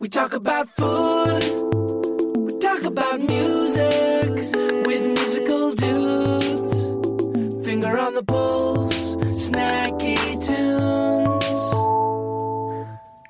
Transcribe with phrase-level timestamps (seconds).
[0.00, 1.42] We talk about food,
[2.38, 4.30] we talk about music
[4.86, 7.66] with musical dudes.
[7.68, 11.44] Finger on the pulse, snacky tunes.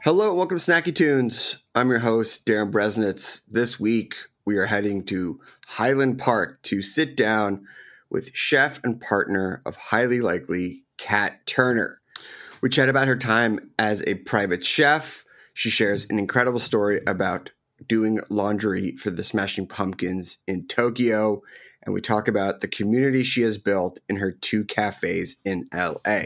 [0.05, 1.57] Hello, welcome to Snacky Tunes.
[1.75, 3.41] I'm your host, Darin Bresnitz.
[3.49, 7.67] This week, we are heading to Highland Park to sit down
[8.11, 12.01] with chef and partner of Highly Likely, Kat Turner.
[12.63, 15.27] We chat about her time as a private chef.
[15.61, 17.51] She shares an incredible story about
[17.87, 21.43] doing laundry for the Smashing Pumpkins in Tokyo.
[21.83, 26.23] And we talk about the community she has built in her two cafes in LA.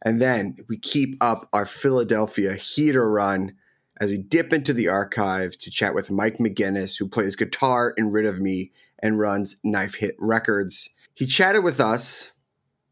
[0.00, 3.52] And then we keep up our Philadelphia heater run
[4.00, 8.12] as we dip into the archive to chat with Mike McGuiness, who plays guitar in
[8.12, 10.88] Rid of Me and runs Knife Hits Records.
[11.12, 12.32] He chatted with us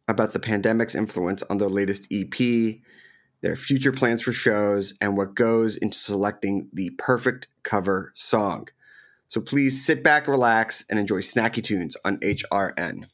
[0.06, 2.76] about the pandemic's influence on their latest EP,
[3.42, 8.68] their future plans for shows, and what goes into selecting the perfect cover song.
[9.28, 13.04] So please sit back, relax, and enjoy Snacky Tunes on HRN.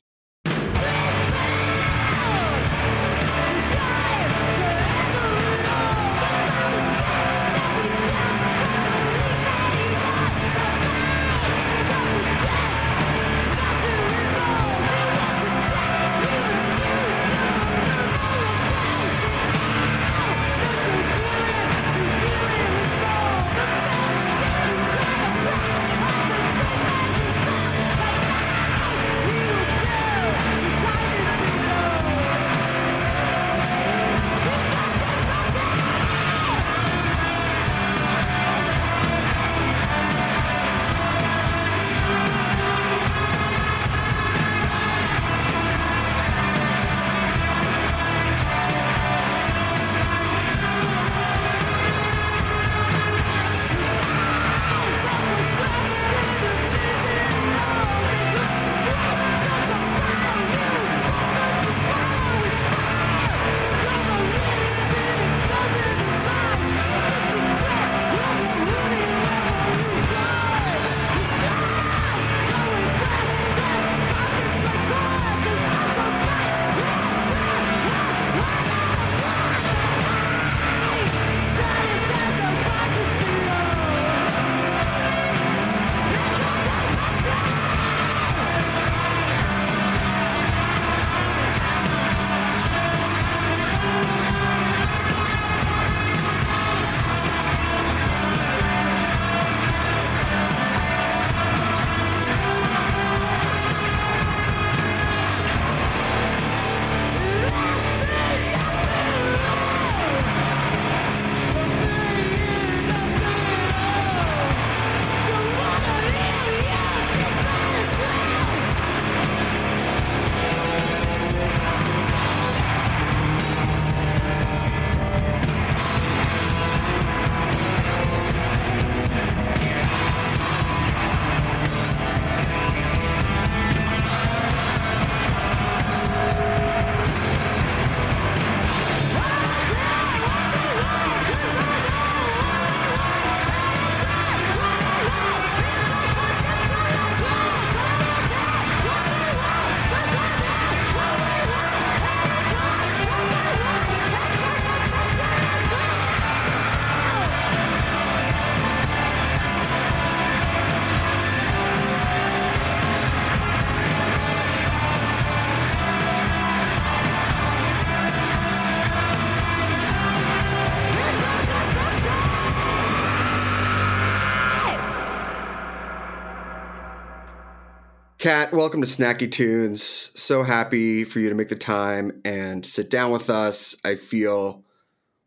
[178.29, 180.11] Kat, welcome to Snacky Tunes.
[180.15, 183.75] So happy for you to make the time and sit down with us.
[183.87, 184.67] I feel,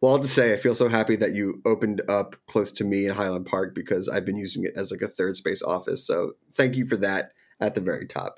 [0.01, 3.07] well, I'll just say, I feel so happy that you opened up close to me
[3.07, 6.05] in Highland Park because I've been using it as like a third space office.
[6.05, 8.37] So thank you for that at the very top.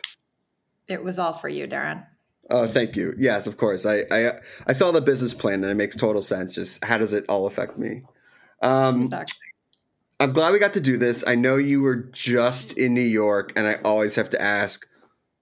[0.88, 2.04] It was all for you, Darin.
[2.50, 3.16] Oh, thank you.
[3.18, 3.86] Yes, of course.
[3.86, 6.56] I, I I saw the business plan and it makes total sense.
[6.56, 8.04] Just how does it all affect me?
[8.62, 9.36] Um, Exactly.
[10.20, 11.24] I'm glad we got to do this.
[11.26, 14.88] I know you were just in New York, and I always have to ask,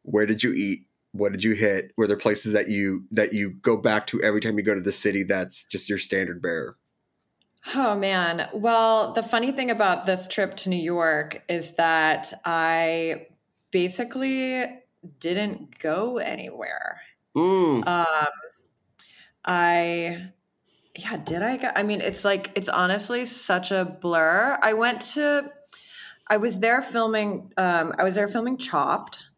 [0.03, 0.87] where did you eat?
[1.11, 1.91] What did you hit?
[1.97, 4.81] Were there places that you that you go back to every time you go to
[4.81, 5.23] the city?
[5.23, 6.77] That's just your standard bearer.
[7.75, 8.47] Oh man.
[8.53, 13.27] Well, the funny thing about this trip to New York is that I
[13.71, 14.65] basically
[15.19, 17.01] didn't go anywhere.
[17.35, 18.27] Mm, Um
[19.43, 20.31] I
[20.97, 21.69] yeah, did I go?
[21.75, 24.57] I mean, it's like it's honestly such a blur.
[24.61, 25.49] I went to
[26.27, 29.29] I was there filming um I was there filming Chopped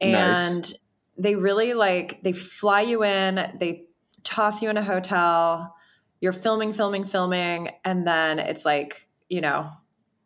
[0.00, 0.74] and Nice.
[1.16, 3.86] they really like they fly you in, they
[4.24, 5.74] toss you in a hotel,
[6.20, 9.70] you're filming filming filming and then it's like, you know,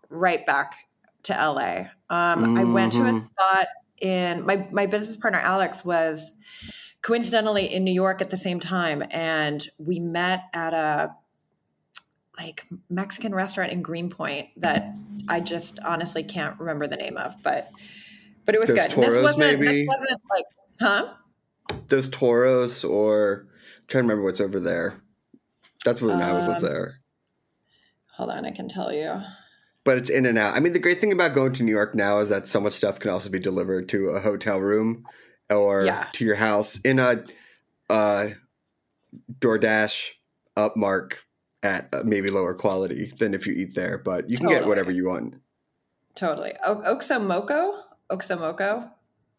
[0.08, 0.75] right back
[1.25, 1.90] to LA.
[2.11, 3.31] Um I went to a Mhm.
[3.32, 3.67] spot
[4.00, 6.32] in my my business partner Alex was
[7.02, 11.14] coincidentally in New York at the same time and we met at a
[12.38, 14.94] like Mexican restaurant in Greenpoint that
[15.28, 17.70] I just honestly can't remember the name of but
[18.44, 18.90] but it was Those good.
[18.90, 19.66] this Toros, wasn't maybe?
[19.66, 20.44] this wasn't like
[20.81, 21.14] huh?
[21.88, 25.00] those toros, or I'm trying to remember what's over there.
[25.84, 26.94] That's when I was up Um, there.
[28.16, 29.20] Hold on, I can tell you.
[29.84, 30.56] But it's in and out.
[30.56, 32.72] I mean, the great thing about going to New York now is that so much
[32.75, 35.06] stuff can also be delivered to a hotel room
[35.60, 36.06] or Yeah.
[36.12, 37.25] to your house in a
[37.90, 38.31] uh,
[39.40, 40.10] DoorDash
[40.56, 41.12] upmark
[41.62, 43.99] at maybe lower quality than if you eat there.
[43.99, 45.34] But you can get whatever you want.
[46.14, 46.52] Totally.
[46.64, 46.82] O-?
[46.96, 48.90] Oxomoco?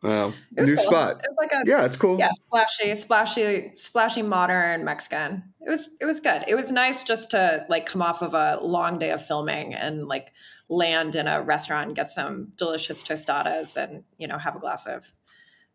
[0.02, 0.84] Wow, It new cool.
[0.86, 1.22] spot.
[1.24, 2.20] It like a Yeah, it's cool.
[2.20, 5.44] yeah, splashy, splashy, splashy modern Mexican.
[5.66, 6.44] It was it was good.
[6.46, 10.06] It was nice just to like come off of a long day of filming and
[10.10, 10.34] like
[10.68, 14.86] land in a restaurant and get some delicious tostadas and you know have a glass
[14.88, 15.14] of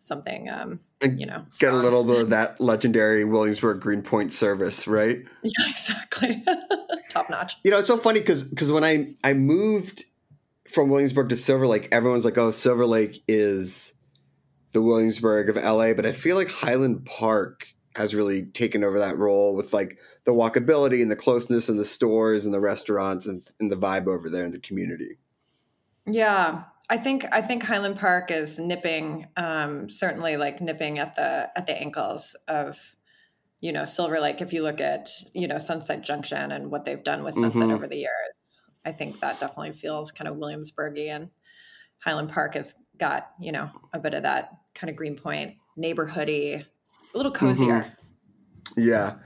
[0.00, 5.20] something um you know Get a little bit of that legendary Williamsburg Greenpoint service, right?
[5.42, 6.44] yeah exactly
[7.10, 10.04] top notch You know, it's so funny because when I I moved
[10.68, 13.94] from Williamsburg to Silver Lake, everyone's like, "Oh, Silver Lake is
[14.72, 19.18] the Williamsburg of LA," but I feel like Highland Park has really taken over that
[19.18, 23.42] role with like the walkability and the closeness and the stores and the restaurants and,
[23.58, 25.18] and the vibe over there in the community.
[26.06, 31.50] Yeah, I think I think Highland Park is nipping, um, certainly like nipping at the
[31.56, 32.96] at the ankles of,
[33.60, 34.40] you know, Silver Lake.
[34.40, 37.74] If you look at you know Sunset Junction and what they've done with Sunset Mhm.
[37.74, 41.30] over the years, I think that definitely feels kind of Williamsburgy, and
[42.02, 46.64] Highland Park has got you know a bit of that kind of Greenpoint neighborhoody,
[47.14, 47.92] a little cozier.
[48.76, 49.16] Yeah.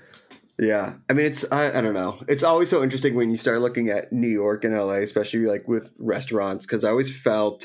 [0.62, 0.94] Yeah.
[1.10, 2.20] I mean, it's, I, I don't know.
[2.28, 5.66] It's always so interesting when you start looking at New York and LA, especially like
[5.66, 7.64] with restaurants, because I always felt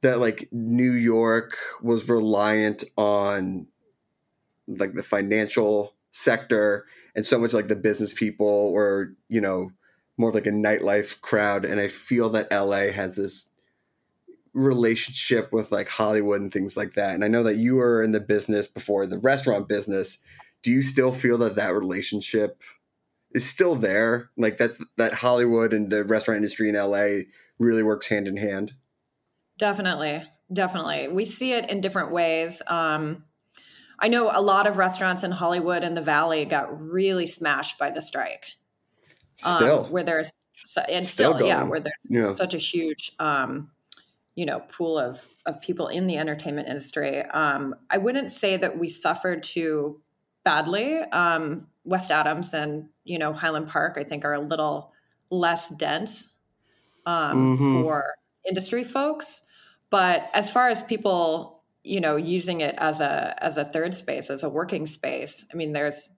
[0.00, 3.68] that like New York was reliant on
[4.66, 9.70] like the financial sector and so much like the business people or, you know,
[10.16, 11.64] more like a nightlife crowd.
[11.64, 13.48] And I feel that LA has this
[14.54, 17.14] relationship with like Hollywood and things like that.
[17.14, 20.18] And I know that you were in the business before the restaurant business.
[20.62, 22.60] Do you still feel that that relationship
[23.34, 24.30] is still there?
[24.36, 27.24] Like that that Hollywood and the restaurant industry in LA
[27.58, 28.72] really works hand in hand?
[29.58, 30.24] Definitely.
[30.52, 31.08] Definitely.
[31.08, 32.62] We see it in different ways.
[32.66, 33.24] Um,
[33.98, 37.90] I know a lot of restaurants in Hollywood and the Valley got really smashed by
[37.90, 38.46] the strike.
[39.46, 39.84] Um, Still.
[39.86, 40.32] where there's
[40.88, 42.34] and Still still, yeah, where there's Yeah.
[42.34, 43.70] such a huge, um,
[44.36, 47.20] you know, pool of of people in the entertainment industry.
[47.22, 50.00] Um, I wouldn't say that we suffered too
[50.44, 50.98] badly.
[51.00, 54.92] Um, West Adams and you know Highland Park, I think, are a little
[55.30, 56.32] less dense
[57.06, 57.82] um, Mhm.
[57.82, 58.04] for
[58.48, 59.40] industry folks.
[59.90, 64.30] But as far as people, you know, using it as a as a third space,
[64.30, 66.10] as a working space, I mean, there's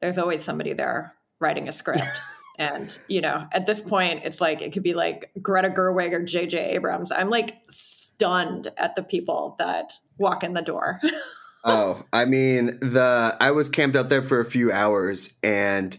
[0.00, 2.02] there's always somebody there writing a script.
[2.56, 6.22] And you know, at this point, it's like it could be like Greta Gerwig or
[6.22, 6.70] J.J.
[6.76, 7.10] Abrams.
[7.10, 11.00] I'm like stunned at the people that walk in the door.
[11.64, 15.96] oh, I mean, the I was camped out there for a few hours and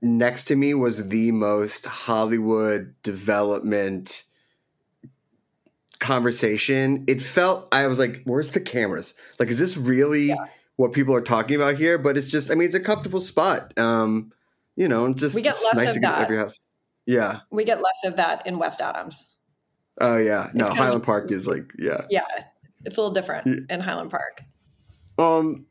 [0.00, 4.24] next to me was the most Hollywood development
[5.98, 7.04] conversation.
[7.06, 9.14] It felt I was like, where's the cameras?
[9.38, 10.34] Like, is this really
[10.76, 11.98] what people are talking about here?
[11.98, 13.76] But it's just I mean, it's a comfortable spot.
[13.78, 14.32] Um,
[14.76, 16.22] you know, just We get less nice of that.
[16.22, 16.60] every house.
[17.06, 17.40] Yeah.
[17.50, 19.28] we get less of that in West Adams.
[20.00, 22.06] Oh yeah, no, kind of- Highland Park is like yeah.
[22.08, 22.22] Yeah,
[22.84, 24.42] it's a little different in Highland Park.
[25.18, 25.66] Um,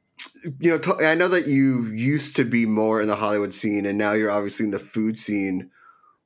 [0.60, 3.86] you know, t- I know that you used to be more in the Hollywood scene,
[3.86, 5.72] and now you're obviously in the food scene.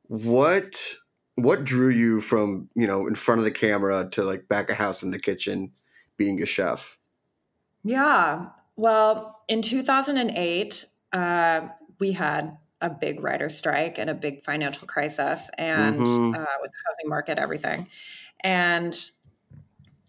[0.07, 0.95] What
[1.35, 4.77] what drew you from you know in front of the camera to like back of
[4.77, 5.71] house in the kitchen,
[6.17, 6.97] being a chef?
[7.83, 8.49] Yeah.
[8.75, 11.67] Well, in 2008, uh,
[11.99, 16.35] we had a big writer strike and a big financial crisis, and Mhm.
[16.35, 17.87] uh, with the housing market, everything.
[18.41, 19.09] And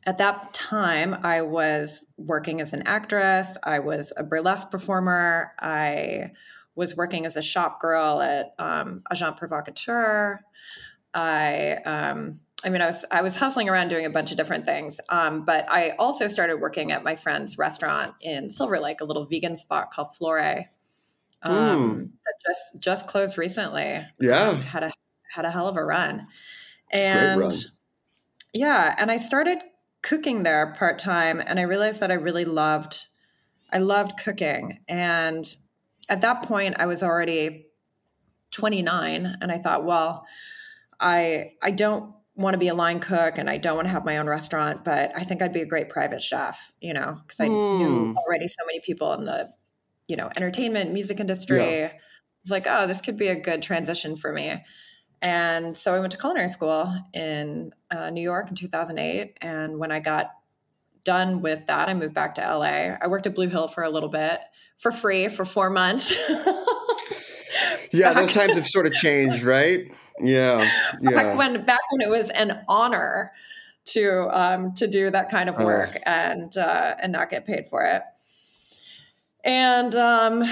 [0.06, 3.56] at that time, I was working as an actress.
[3.62, 5.52] I was a burlesque performer.
[5.58, 6.32] I
[6.76, 10.40] was working as a shop girl at um, Agent Provocateur.
[11.14, 14.64] I, um, I mean, I was I was hustling around doing a bunch of different
[14.66, 15.00] things.
[15.08, 19.24] Um, but I also started working at my friend's restaurant in Silver Lake, a little
[19.26, 20.66] vegan spot called Flore,
[21.42, 24.92] um, that just just closed recently Yeah, had a
[25.30, 26.26] had a hell of a run.
[27.10, 27.52] Great And run.
[28.52, 29.58] yeah, and I started
[30.06, 33.08] cooking there part time and I realized that I really loved
[33.72, 34.80] I loved cooking.
[34.88, 35.44] And
[36.08, 37.66] at that point I was already
[38.52, 40.26] 29 and I thought, well,
[41.00, 44.04] I I don't want to be a line cook and I don't want to have
[44.04, 47.40] my own restaurant, but I think I'd be a great private chef, you know, because
[47.40, 47.48] I
[47.78, 48.14] knew Hmm.
[48.16, 49.50] already so many people in the,
[50.08, 51.84] you know, entertainment, music industry.
[51.84, 51.92] I
[52.44, 54.64] was like, oh, this could be a good transition for me.
[55.26, 59.36] And so I went to culinary school in uh, New York in 2008.
[59.42, 60.30] And when I got
[61.02, 62.94] done with that, I moved back to LA.
[63.02, 64.38] I worked at Blue Hill for a little bit
[64.76, 66.14] for free for four months.
[67.90, 68.12] yeah.
[68.12, 69.90] Back- Those times have sort of changed, right?
[70.20, 70.60] Yeah,
[71.00, 71.10] yeah.
[71.10, 73.32] back when back when it was an honor
[73.86, 75.64] to um, to do that kind of Oh.
[75.64, 78.02] work and uh, and not get paid for it.
[79.42, 80.44] And um,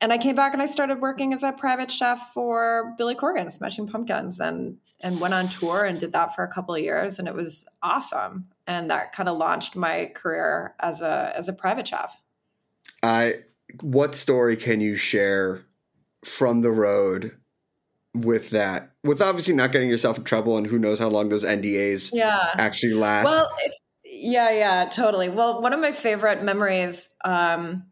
[0.00, 3.52] and I came back and I started working as a private chef for Billy Corgan,
[3.52, 7.18] Smashing Pumpkins, and and went on tour and did that for a couple of years,
[7.18, 8.46] and it was awesome.
[8.66, 12.20] And that kind of launched my career as a as a private chef.
[13.02, 13.40] I
[13.82, 15.62] what story can you share
[16.24, 17.36] from the road
[18.14, 18.90] with that?
[19.04, 22.50] With obviously not getting yourself in trouble, and who knows how long those NDAs Yeah.
[22.54, 23.24] actually last.
[23.26, 25.28] Well, it's, yeah, yeah, totally.
[25.28, 27.84] Well, one of my favorite memories um,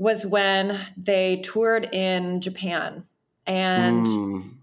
[0.00, 3.04] was when they toured in Japan,
[3.46, 4.54] and Mm.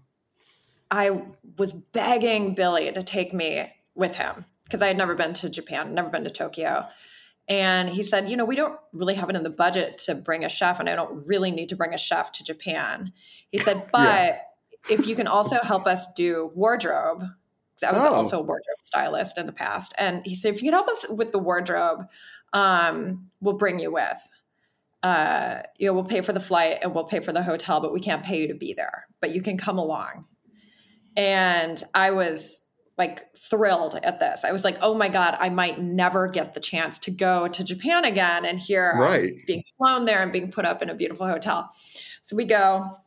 [0.90, 1.22] I
[1.56, 5.94] was begging Billy to take me with him because I had never been to Japan,
[5.94, 6.88] never been to Tokyo.
[7.46, 10.44] And he said, you know, we don't really have it in the budget to bring
[10.44, 13.12] a chef, and I don't really need to bring a chef to Japan.
[13.50, 14.38] He said, but Yeah.
[14.90, 17.22] if you can also help us do wardrobe,
[17.86, 18.14] I was Oh.
[18.14, 19.94] also a wardrobe stylist in the past.
[19.98, 22.08] And he said, if you can help us with the wardrobe,
[22.52, 24.18] um, we'll bring you with.
[25.02, 27.92] Uh, you know, we'll pay for the flight and we'll pay for the hotel, but
[27.92, 29.06] we can't pay you to be there.
[29.20, 30.24] But you can come along.
[31.16, 32.62] And I was
[32.96, 34.44] like thrilled at this.
[34.44, 37.62] I was like, oh my God, I might never get the chance to go to
[37.62, 38.44] Japan again.
[38.44, 39.34] And here I'm Right.
[39.46, 41.70] being flown there and being put up in a beautiful hotel.
[42.22, 42.98] So we go.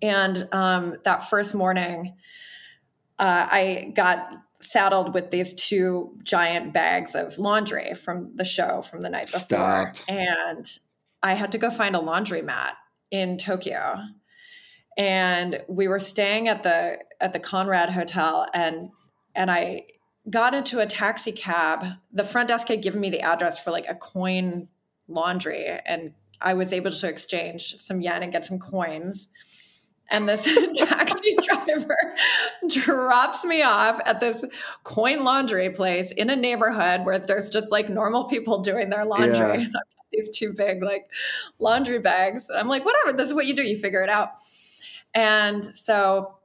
[0.00, 2.14] And um, that first morning,
[3.18, 9.00] uh, I got saddled with these two giant bags of laundry from the show from
[9.00, 9.40] the night before.
[9.40, 9.96] Stop.
[10.08, 10.66] And
[11.26, 12.74] I had to go find a laundromat
[13.10, 13.98] in Tokyo.
[14.96, 18.90] And we were staying at the at the Conrad Hotel and
[19.34, 19.82] and I
[20.30, 21.84] got into a taxi cab.
[22.12, 24.68] The front desk had given me the address for like a coin
[25.08, 29.28] laundry and I was able to exchange some yen and get some coins.
[30.08, 30.44] And this
[30.76, 31.96] taxi driver
[32.68, 34.44] drops me off at this
[34.84, 39.62] coin laundry place in a neighborhood where there's just like normal people doing their laundry.
[39.62, 39.66] Yeah.
[40.16, 41.08] These two big like
[41.58, 42.48] laundry bags.
[42.48, 43.62] And I'm like, whatever, this is what you do.
[43.62, 44.30] You figure it out.
[45.14, 46.36] And so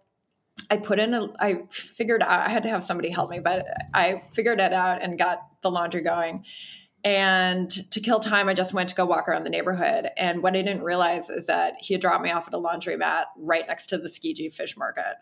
[0.70, 3.66] I put in a, I figured out, I had to have somebody help me, but
[3.94, 6.46] I figured it out and got the laundry going.
[7.04, 10.10] And to kill time, I just went to go walk around the neighborhood.
[10.18, 13.26] And what I didn't realize is that he had dropped me off at a laundromat
[13.38, 15.16] right next to the Tsukiji fish market.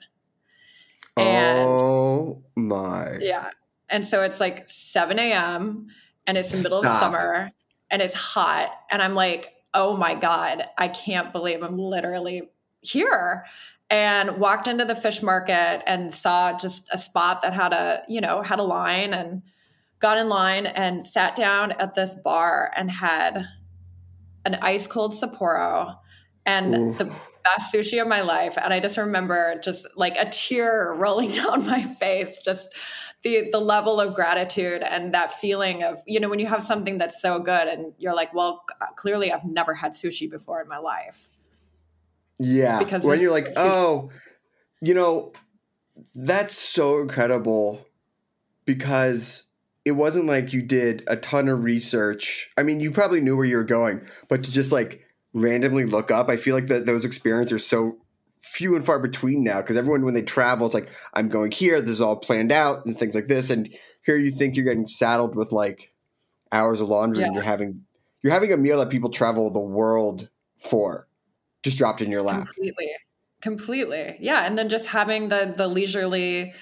[1.15, 3.17] And oh my.
[3.19, 3.49] yeah.
[3.89, 5.87] And so it's like 7 a.m.
[6.27, 7.51] and it's the middle of summer
[7.91, 8.71] and it's hot.
[8.91, 12.49] And I'm like, oh my God, I can't believe I'm literally
[12.81, 13.45] here.
[13.91, 18.21] And walked into the fish market and saw just a spot that had a, you
[18.21, 19.41] know, had a line and
[19.99, 23.47] got in line and sat down at this bar and had
[24.45, 25.97] an ice cold Sapporo
[26.45, 26.97] and Oof.
[26.99, 28.57] the best sushi of my life.
[28.61, 32.73] And I just remember just like a tear rolling down my face, just
[33.23, 36.97] the the level of gratitude and that feeling of, you know, when you have something
[36.97, 40.67] that's so good and you're like, well, uh, clearly I've never had sushi before in
[40.67, 41.29] my life.
[42.39, 42.79] Yeah.
[42.79, 44.11] Because when you're like, oh,
[44.81, 45.33] you know,
[46.15, 47.85] That's so incredible
[48.65, 49.47] because
[49.85, 52.51] it wasn't like you did a ton of research.
[52.57, 55.01] I mean, you probably knew where you were going, but to just like
[55.33, 57.97] randomly look up, I feel like that those experiences are so
[58.41, 61.81] few and far between now because everyone when they travel, it's like I'm going here.
[61.81, 63.49] This is all planned out and things like this.
[63.49, 63.69] And
[64.05, 65.91] here you think you're getting saddled with like
[66.51, 67.85] hours of laundry, and you're having
[68.21, 71.07] you're having a meal that people travel the world for,
[71.63, 72.47] just dropped in your lap.
[72.47, 72.91] completely
[73.41, 76.53] completely yeah and then just having the the leisurely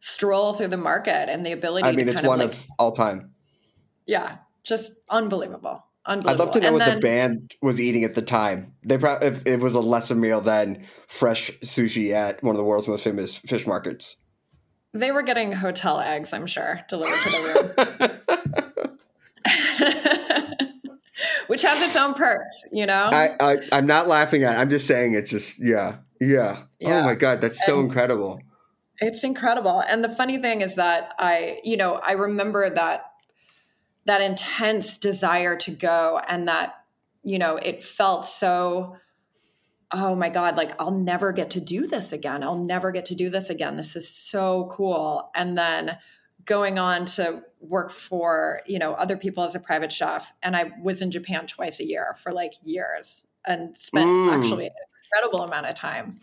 [0.00, 2.92] stroll through the market and the ability I mean, it's one of like of all
[2.92, 3.30] time.
[4.06, 8.14] yeah just unbelievable I'd love to know and what then, the band was eating at
[8.14, 8.72] the time.
[8.84, 12.64] They probably if it was a lesser meal than fresh sushi at one of the
[12.64, 14.16] world's most famous fish markets.
[14.94, 17.56] they were getting hotel eggs i'm sure delivered to the room
[21.48, 24.56] which has its own perks you know I, I I'm not laughing at.
[24.56, 24.58] it.
[24.58, 26.62] I'm just saying it's just yeah yeah.
[26.84, 28.40] Oh my god, that's so And- incredible.
[29.00, 29.82] It's incredible.
[29.90, 33.02] And the funny thing is that I, you know, I remember that
[34.06, 36.74] that intense desire to go and that,
[37.22, 38.96] you know, it felt so
[39.92, 42.42] oh my god, like I'll never get to do this again.
[42.42, 43.76] I'll never get to do this again.
[43.76, 45.30] This is so cool.
[45.34, 45.96] And then
[46.44, 50.72] going on to work for, you know, other people as a private chef and I
[50.82, 54.32] was in Japan twice a year for like years and spent Mm.
[54.32, 54.72] actually an
[55.04, 56.18] incredible amount of time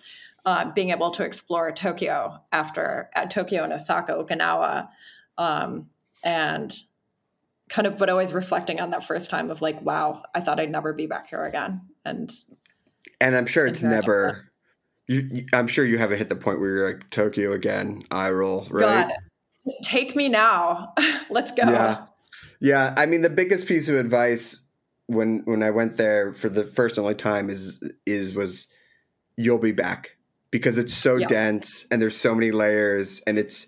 [0.46, 4.90] uh, being able to explore Tokyo after at Tokyo and Osaka, Okinawa,
[5.38, 5.90] um,
[6.22, 6.74] and
[7.74, 10.72] kind of, but always reflecting on that first time of like, wow, I thought I'd
[10.72, 11.82] never be back here again.
[12.06, 12.32] And
[13.20, 14.52] And I'm sure it's never.
[15.08, 18.04] You, I'm sure you haven't hit the point where you're like Tokyo again.
[18.12, 19.08] I roll right.
[19.08, 20.94] God, take me now.
[21.30, 21.64] Let's go.
[21.64, 22.06] Yeah.
[22.62, 24.62] Yeah, I mean the biggest piece of advice
[25.08, 28.68] when when I went there for the first and only time is is was
[29.36, 30.12] you'll be back
[30.52, 31.28] because it's so Yeah.
[31.28, 33.68] dense and there's so many layers and it's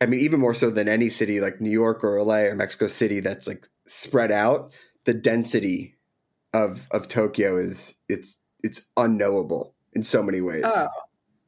[0.00, 2.86] I mean even more so than any city like New York or LA or Mexico
[2.86, 4.72] City that's like spread out
[5.04, 5.94] the density
[6.52, 10.64] of of Tokyo is it's it's unknowable in so many ways.
[10.66, 10.88] Oh,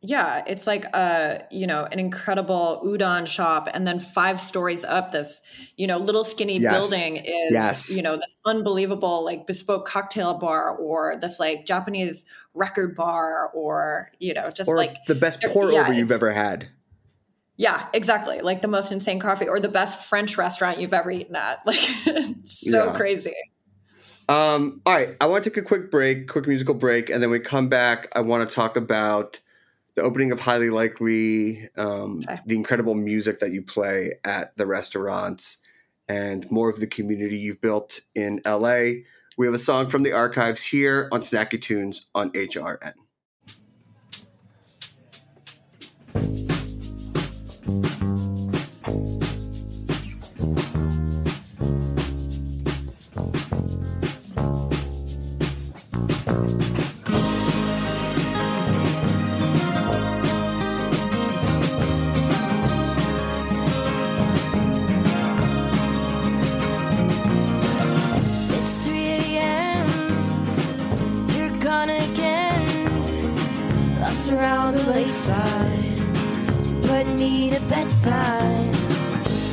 [0.01, 0.45] yeah.
[0.47, 3.69] It's like a, you know, an incredible udon shop.
[3.75, 5.43] And then five stories up, this,
[5.77, 6.73] you know, little skinny Yes.
[6.73, 7.91] building is, Yes.
[7.91, 14.13] you know, this unbelievable like bespoke cocktail bar or this like Japanese record bar or,
[14.21, 16.69] you know, just or like, the best pour yeah, over you've ever had.
[17.59, 18.40] Yeah, exactly.
[18.40, 21.61] Like the most insane coffee or the best French restaurant you've ever eaten at.
[21.66, 22.97] Like, it's so Yeah.
[22.97, 23.35] crazy.
[24.29, 27.31] Um, all right, I want to take a quick break, quick musical break, and then
[27.31, 28.09] we come back.
[28.14, 29.40] I want to talk about
[29.97, 32.38] the opening of Highly Likely, um, Okay.
[32.47, 35.59] the incredible music that you play at the restaurants,
[36.09, 39.03] and more of the community you've built in LA.
[39.37, 42.94] We have a song from the archives here on Snacky Tunes on HRN.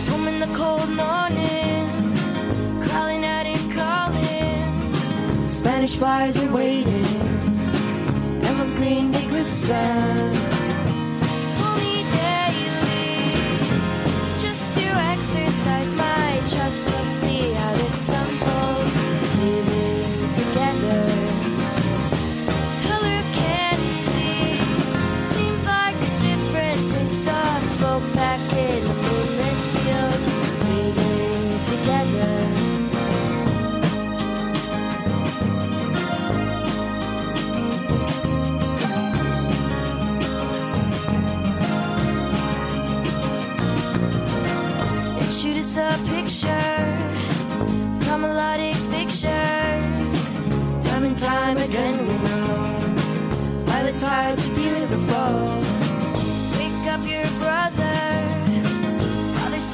[0.09, 1.87] Home in the cold morning,
[3.23, 5.47] out and calling.
[5.47, 7.05] Spanish flies are waiting.
[8.43, 10.34] Evergreen they glisten.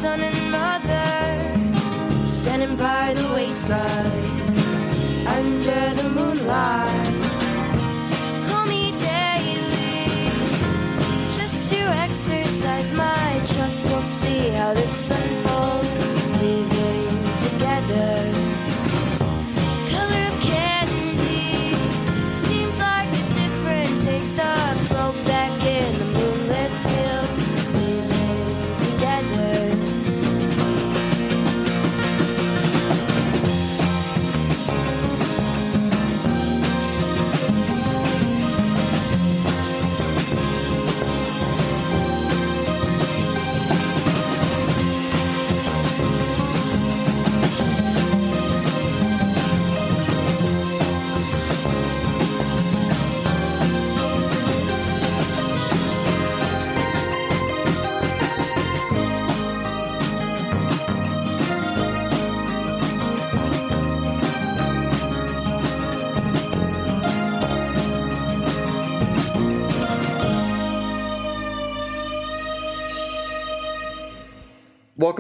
[0.02, 1.12] Son, and mother,
[2.60, 4.12] him by the wayside
[5.38, 7.16] under the moonlight.
[8.48, 10.32] Call me daily
[11.38, 13.88] just to exercise my trust.
[13.90, 15.41] We'll see how this unfolds.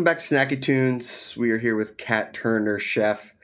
[0.01, 1.35] Welcome back to Snacky Tunes.
[1.37, 3.35] We are here with Kat Turner, chef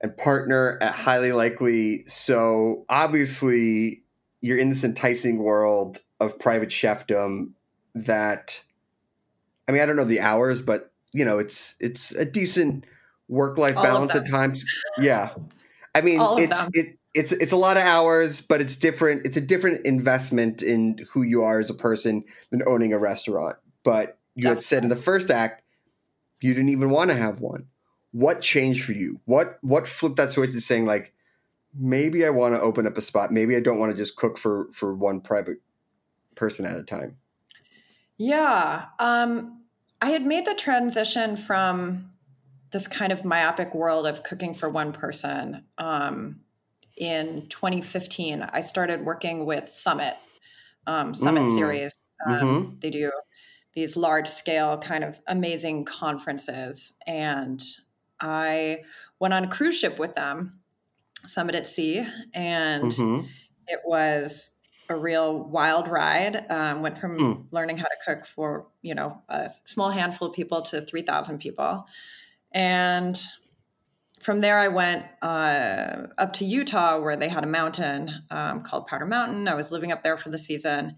[0.00, 2.04] and partner at Highly Likely.
[2.06, 4.04] So obviously,
[4.40, 7.54] you're in this enticing world of private chefdom.
[7.96, 8.62] That,
[9.66, 12.84] I mean, I don't know the hours, but you know, it's it's a decent
[13.26, 14.64] work life All balance at times.
[15.00, 15.30] Yeah,
[15.96, 16.96] I mean, All it's it.
[17.12, 19.26] It's it's a lot of hours, but it's different.
[19.26, 23.56] It's a different investment in who you are as a person than owning a restaurant.
[23.82, 25.64] But you had said in the first act
[26.40, 27.68] you didn't even want to have one.
[28.12, 29.20] What changed for you?
[29.26, 31.12] What what flipped that switch to saying like
[31.74, 33.30] maybe I want to open up a spot.
[33.30, 35.58] Maybe I don't want to just cook for for one private
[36.34, 37.16] person at a time.
[38.16, 38.86] Yeah.
[38.98, 39.64] Um,
[40.00, 42.12] I had made the transition from
[42.70, 45.64] this kind of myopic world of cooking for one person.
[45.78, 46.40] Um,
[46.96, 50.16] in 2015, I started working with Summit,
[50.86, 51.54] um, Summit Mm.
[51.54, 51.94] Series.
[52.26, 52.80] Um, Mhm.
[52.80, 53.12] They do
[53.78, 56.94] these large scale, kind of amazing conferences.
[57.06, 57.62] And
[58.20, 58.82] I
[59.20, 60.58] went on a cruise ship with them,
[61.26, 62.04] Summit at Sea.
[62.34, 63.28] And Mhm.
[63.68, 64.50] it was
[64.88, 66.50] a real wild ride.
[66.50, 67.46] Um, went from Mm.
[67.52, 71.38] learning how to cook for you know a small handful of people to three thousand
[71.38, 71.86] people,
[72.50, 73.16] and
[74.20, 78.86] from there I went uh, up to Utah where they had a mountain um, called
[78.88, 79.46] Powder Mountain.
[79.46, 80.96] I was living up there for the season,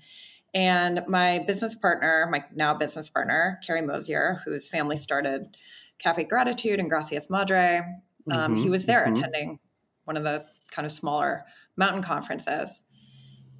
[0.54, 5.56] and my business partner, my now business partner, Cary Mosier, whose family started
[5.98, 7.82] Cafe Gratitude and Gracias Madre,
[8.30, 8.70] um, he Mhm.
[8.70, 9.12] was there Mhm.
[9.18, 9.58] attending
[10.04, 11.44] one of the kind of smaller
[11.76, 12.80] mountain conferences.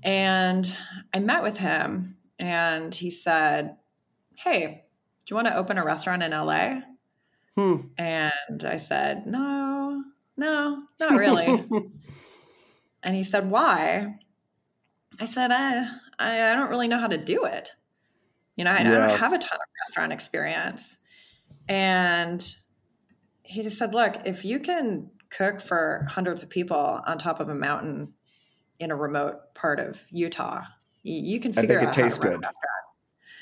[0.03, 0.75] And
[1.15, 3.77] I met with him and he said,
[4.37, 4.87] Hey,
[5.27, 6.81] do you want to open a restaurant in LA?
[7.57, 7.77] Hmm.
[7.99, 10.03] And I said, No,
[10.37, 11.69] no, not really.
[13.03, 14.19] and he said, Why?
[15.19, 15.89] I said, I,
[16.21, 17.71] I, I don't really know how to do it.
[18.57, 20.99] You know, I, I don't have a ton of restaurant experience.
[21.69, 22.47] And
[23.43, 27.49] he just said, Look, if you can cook for hundreds of people on top of
[27.49, 28.13] a mountain
[28.79, 30.63] in a remote part of Utah,
[31.03, 32.45] you, you can And figure make it out how to taste good.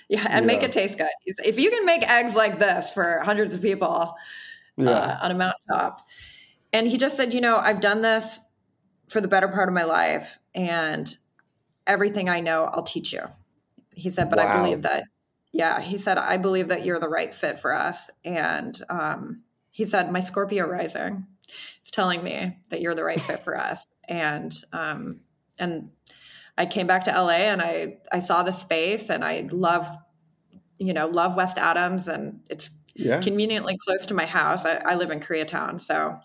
[0.09, 1.09] Yeah, and make it taste good.
[1.27, 4.15] If you can make eggs like this for hundreds of people,
[4.77, 4.91] Yeah.
[4.91, 6.07] uh, on a mountaintop.
[6.73, 8.41] And he just said, you know, I've done this
[9.09, 11.15] for the better part of my life, and
[11.89, 13.23] everything I know, I'll teach you.
[13.93, 15.05] He said, but I believe that,
[15.51, 18.11] yeah, he said, I believe that you're the right fit for us.
[18.25, 21.27] And um, he said, my Scorpio rising
[21.83, 23.87] is telling me that you're the right fit for us.
[24.09, 25.21] And, um,
[25.59, 25.91] and
[26.57, 29.89] I came back to LA and I, I saw the space and I love,
[30.79, 33.21] you know, love West Adams and it's yeah.
[33.21, 34.65] conveniently close to my house.
[34.65, 36.21] I, I live in Koreatown, so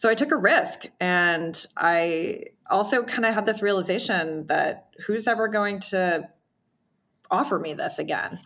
[0.00, 5.26] so I took a risk, and I also kind of had this realization that who's
[5.28, 6.28] ever going to
[7.30, 8.38] offer me this again?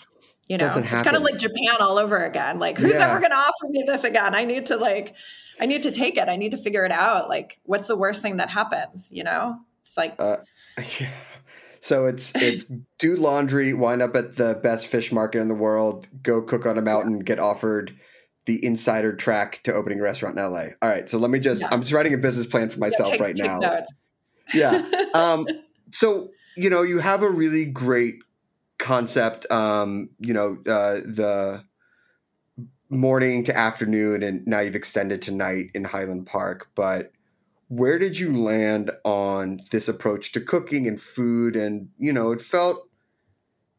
[0.49, 2.59] You know, it's kind of like Japan all over again.
[2.59, 3.09] Like, who's Yeah.
[3.11, 4.35] ever going to offer me this again?
[4.35, 5.15] I need to like,
[5.59, 6.29] I need to take it.
[6.29, 7.29] I need to figure it out.
[7.31, 9.09] Like, what's the worst thing that happens?
[9.11, 10.39] You know, it's like Uh,
[11.01, 11.09] yeah.
[11.81, 12.65] So it's it's
[12.99, 16.77] do laundry, wind up at the best fish market in the world, go cook on
[16.77, 17.97] a mountain, get offered
[18.47, 20.67] the insider track to opening a restaurant in LA.
[20.83, 21.69] All right, so let me just Yeah.
[21.71, 23.59] I'm just writing a business plan for myself take- right take now.
[23.61, 23.91] notes.
[24.53, 24.91] Yeah.
[25.15, 25.47] Um
[25.91, 28.17] so you know, you have a really great
[28.79, 31.65] concept um, you know, uh the
[32.91, 37.13] morning to afternoon and now you've extended to night in Highland Park, but
[37.69, 41.57] where did you land on this approach to cooking and food?
[41.57, 42.89] And you know it felt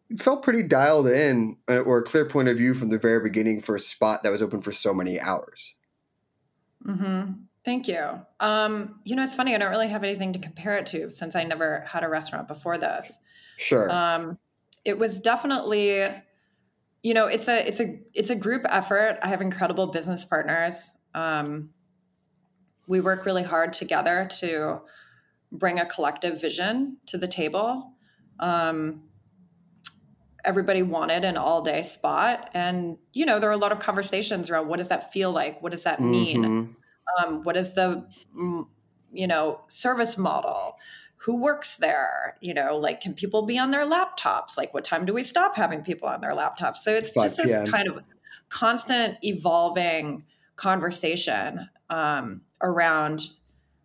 [0.09, 3.21] it felt pretty dialed in uh, or a clear point of view from the very
[3.21, 5.75] beginning for a spot that was open for so many hours.
[6.85, 8.21] Hmm Thank you.
[8.39, 9.55] Um, you know, it's funny.
[9.55, 12.47] I don't really have anything to compare it to since I never had a restaurant
[12.47, 13.17] before this.
[13.57, 14.37] sure Um,
[14.85, 16.07] it was definitely,
[17.01, 19.17] you know, it's a it's a it's a group effort.
[19.23, 20.93] I have incredible business partners.
[21.15, 21.71] Um,
[22.87, 24.81] we work really hard together to
[25.51, 27.93] bring a collective vision to the table.
[28.39, 29.05] Um,
[30.43, 34.51] everybody wanted an all day spot, and you know, there are a lot of conversations
[34.51, 35.63] around what does that feel like?
[35.63, 36.43] What does that mean?
[36.43, 36.75] Mhm.
[37.19, 38.05] Um, what is the
[38.37, 38.67] mm,
[39.11, 40.77] you know service model?
[41.17, 42.37] Who works there?
[42.41, 44.57] You know like can people be on their laptops?
[44.57, 46.77] Like what time do we stop having people on their laptops?
[46.77, 48.03] So it's 5 just this kind of
[48.49, 53.29] constant evolving conversation um, around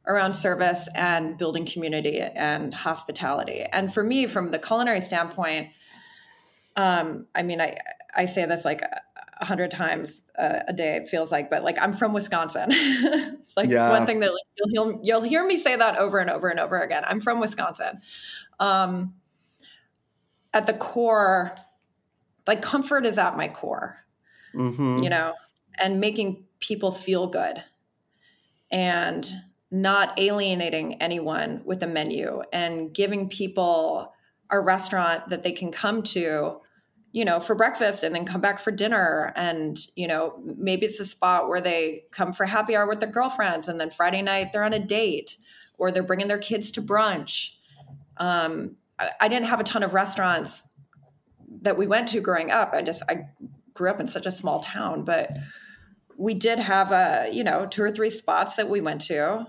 [0.06, 3.62] around service and building community and hospitality.
[3.72, 5.70] And for me from the culinary standpoint
[6.76, 7.76] um, i mean i
[8.16, 8.82] i say this like
[9.40, 12.68] a hundred times uh, a day it feels like but like i'm from wisconsin
[13.56, 13.90] like Yeah.
[13.90, 16.60] one thing that like, you'll, you'll you'll hear me say that over and over and
[16.60, 18.00] over again i'm from wisconsin
[18.58, 19.14] um,
[20.52, 21.56] at the core
[22.46, 23.96] like comfort is at my core,
[24.54, 25.04] Mm-hmm.
[25.04, 25.34] you know,
[25.80, 27.62] and making people feel good
[28.70, 29.28] and
[29.70, 34.12] not alienating anyone with a menu and giving people
[34.50, 36.60] a restaurant that they can come to
[37.12, 39.32] you know for breakfast and then come back for dinner.
[39.36, 43.10] And you know maybe it's a spot where they come for happy hour with their
[43.10, 45.36] girlfriends and then friday night they're on a date
[45.78, 47.54] or they're bringing their kids to brunch.
[48.18, 50.68] Um, I, I didn't have a ton of restaurants
[51.62, 52.72] that we went to growing up.
[52.72, 53.28] I just i
[53.74, 55.30] grew up in such a small town but
[56.18, 59.46] we did have a you know two or three spots that we went to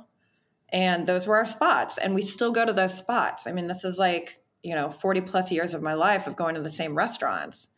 [0.70, 3.46] and those were our spots and we still go to those spots.
[3.46, 6.56] I mean this is like you know 40 plus years of my life of going
[6.56, 7.70] to the same restaurants.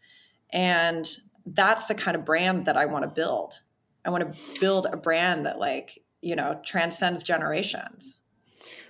[0.52, 1.08] And
[1.46, 3.60] that's the kind of brand that i want to build.
[4.06, 8.18] I want to build a brand that like you know transcends generations.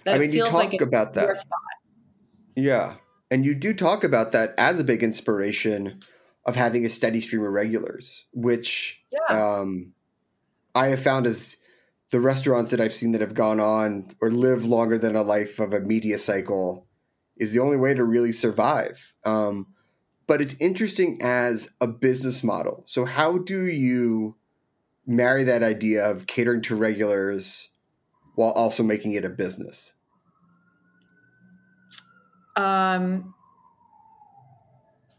[0.06, 1.44] That I mean, you talk it's about that.
[2.56, 2.96] Yeah.
[3.32, 6.00] And you do talk about that as a big inspiration
[6.46, 9.58] of having a steady stream of regulars, which yeah.
[9.60, 9.94] um,
[10.76, 11.58] I have found as
[12.12, 15.60] the restaurants that I've seen that have gone on or live longer than a life
[15.60, 16.86] of a media cycle
[17.38, 19.14] is the only way to really survive.
[19.26, 19.68] Um,
[20.28, 22.84] but it's interesting as a business model.
[22.86, 24.36] So, how do you
[25.06, 27.70] marry that idea of catering to regulars
[28.36, 29.94] while also making it a business?
[32.56, 33.34] Um,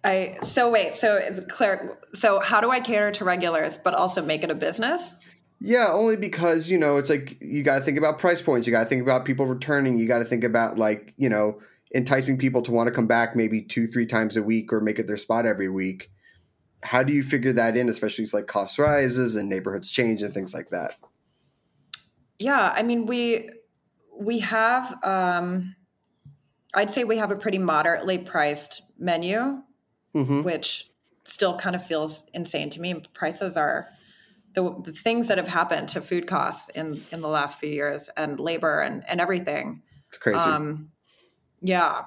[0.05, 0.97] I so wait.
[0.97, 1.99] So it's clear.
[2.15, 5.15] So how do I cater to regulars, but also make it a business?
[5.61, 8.67] Yeah, only because, you know, it's like you got to think about price points.
[8.67, 9.97] You got to think about people returning.
[9.97, 11.59] You got to think about, like, you know,
[11.95, 14.99] enticing people to want to come back maybe two, three times a week or make
[14.99, 16.11] it their spot every week.
[16.83, 20.35] How do you figure that in, especially as like cost rises and neighborhoods change and
[20.35, 20.97] things like that?
[22.39, 23.49] Yeah, I mean we
[24.19, 25.75] we have um,
[26.75, 29.63] I'd say we have a pretty moderately priced menu,
[30.15, 30.43] Mm-hmm.
[30.43, 30.91] which
[31.25, 33.03] still kind of feels insane to me.
[33.15, 33.89] Prices are
[34.55, 38.11] the, the things that have happened to food costs in in the last few years
[38.17, 39.83] and labor and and everything.
[40.09, 40.39] It's crazy.
[40.39, 40.91] Um,
[41.65, 42.05] yeah.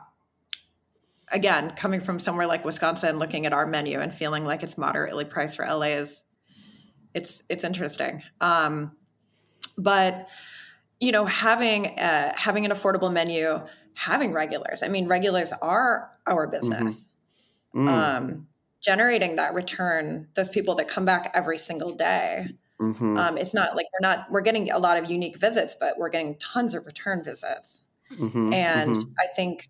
[1.30, 5.26] Again, coming from somewhere like Wisconsin, looking at our menu and feeling like it's moderately
[5.26, 6.22] priced for LA is
[7.13, 8.24] it's it's interesting.
[8.41, 8.98] Um,
[9.78, 10.30] but
[11.00, 13.62] you know, having uh, having an affordable menu,
[13.96, 14.84] having regulars.
[14.84, 17.10] I mean, regulars are our business.
[17.76, 18.48] Mm, Um,
[18.82, 22.56] generating that return, those people that come back every single day.
[22.80, 25.98] mhm, Um, it's not like we're not we're getting a lot of unique visits, but
[26.00, 27.84] we're getting tons of return visits.
[28.10, 29.17] Mhm, And mhm.
[29.20, 29.70] I think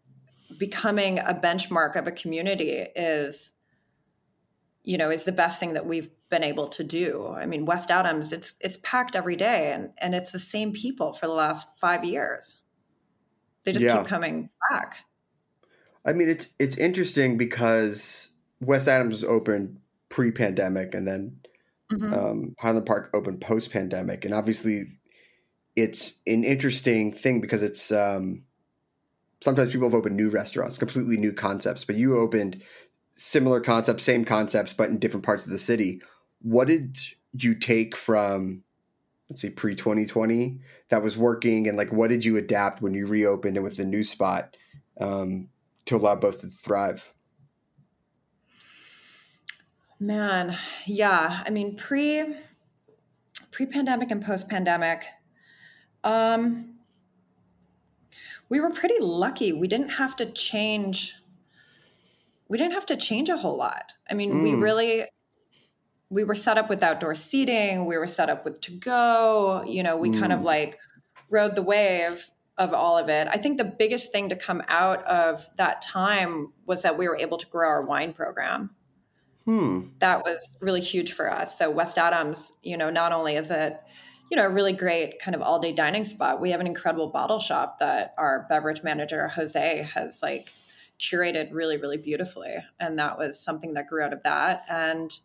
[0.57, 3.53] becoming a benchmark of a community is,
[4.83, 7.27] you know, is the best thing that we've been able to do.
[7.27, 11.13] I mean, West Adams, it's it's packed every day, and and it's the same people
[11.13, 12.55] for the last five years.
[13.65, 13.89] They just Yeah.
[13.89, 14.97] keep coming back.
[16.05, 21.39] I mean, it's it's interesting because West Adams was open pre-pandemic, and then
[21.91, 22.17] Mhm.
[22.17, 24.96] um, Highland Park opened post-pandemic, and obviously,
[25.77, 28.41] it's an interesting thing because it's um,
[29.41, 32.63] sometimes people have opened new restaurants, completely new concepts, but you opened
[33.13, 36.01] similar concepts, same concepts, but in different parts of the city.
[36.41, 36.97] What did
[37.33, 38.63] you take from,
[39.29, 40.59] let's say, pre 2020
[40.89, 43.85] that was working, and like what did you adapt when you reopened and with the
[43.85, 44.57] new spot
[44.99, 45.47] um,
[45.85, 47.13] to allow both to thrive?
[49.99, 51.43] Man, yeah.
[51.45, 52.35] I mean, pre
[53.51, 55.05] pre pandemic and post pandemic,
[56.07, 56.75] um,
[58.49, 59.51] we were pretty lucky.
[59.53, 61.15] We didn't have to change.
[62.47, 63.93] We didn't have to change a whole lot.
[64.09, 64.61] I mean, we Mm.
[64.61, 65.05] really
[66.09, 67.85] we were set up with outdoor seating.
[67.85, 69.61] We were set up with to go.
[69.67, 70.43] You know, we kind of Mm.
[70.45, 70.79] like
[71.29, 73.27] rode the wave of all of it.
[73.29, 77.17] I think the biggest thing to come out of that time was that we were
[77.17, 78.73] able to grow our wine program
[79.43, 79.89] Hmm.
[79.99, 81.57] that was really huge for us.
[81.57, 83.77] So West Adams, you know, not only is it,
[84.29, 87.07] you know, a really great kind of all day dining spot, we have an incredible
[87.07, 90.53] bottle shop that our beverage manager Jose has like
[90.99, 94.63] curated really, really beautifully, and that was something that grew out of that.
[94.69, 95.17] And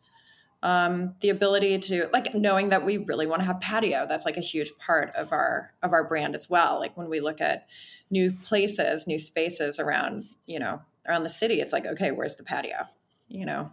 [0.62, 4.36] um, the ability to like knowing that we really want to have patio that's like
[4.36, 6.78] a huge part of our of our brand as well.
[6.78, 7.66] Like when we look at
[8.10, 12.44] new places new spaces around you know around the city it's like okay where's the
[12.44, 12.86] patio?
[13.28, 13.70] You know?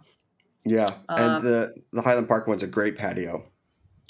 [0.64, 3.49] Yeah, Um, and the the Highland Park one's a great patio.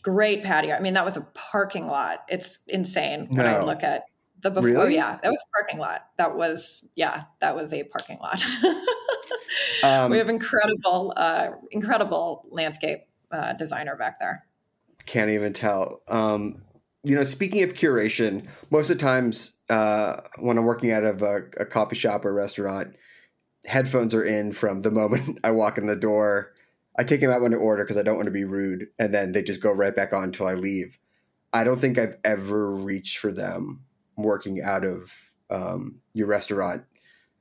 [0.02, 0.74] Great patio.
[0.74, 2.24] I mean, that was a parking lot.
[2.28, 4.04] It's insane when I look at
[4.42, 4.70] the before.
[4.70, 4.94] Really?
[4.94, 6.06] Yeah, that was a parking lot.
[6.16, 8.44] That was yeah, that was a parking lot.
[9.82, 13.00] Um, we have incredible, uh, incredible landscape
[13.32, 14.46] uh, designer back there.
[15.06, 16.02] Can't even tell.
[16.08, 16.62] Um,
[17.02, 21.22] you know, speaking of curation, most of the times uh, when I'm working out of
[21.22, 22.94] a, a coffee shop or restaurant,
[23.64, 26.52] headphones are in from the moment I walk in the door.
[27.00, 29.14] I take them out when I order because I don't want to be rude, and
[29.14, 30.98] then they just go right back on until I leave.
[31.50, 33.84] I don't think I've ever reached for them
[34.18, 35.10] working out of
[35.48, 36.84] um, your restaurant,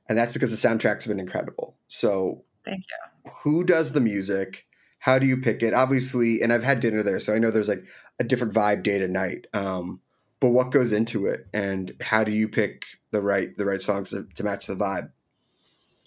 [0.08, 1.76] and that's because the soundtracks have been incredible.
[1.88, 3.32] So, Thank you.
[3.42, 4.66] who does the music?
[4.98, 5.74] How do you pick it?
[5.74, 7.84] Obviously, and I've had dinner there, so I know there's like
[8.18, 9.46] a different vibe day to night.
[9.52, 10.00] Um,
[10.40, 14.08] but what goes into it, and how do you pick the right the right songs
[14.08, 15.10] to, to match the vibe?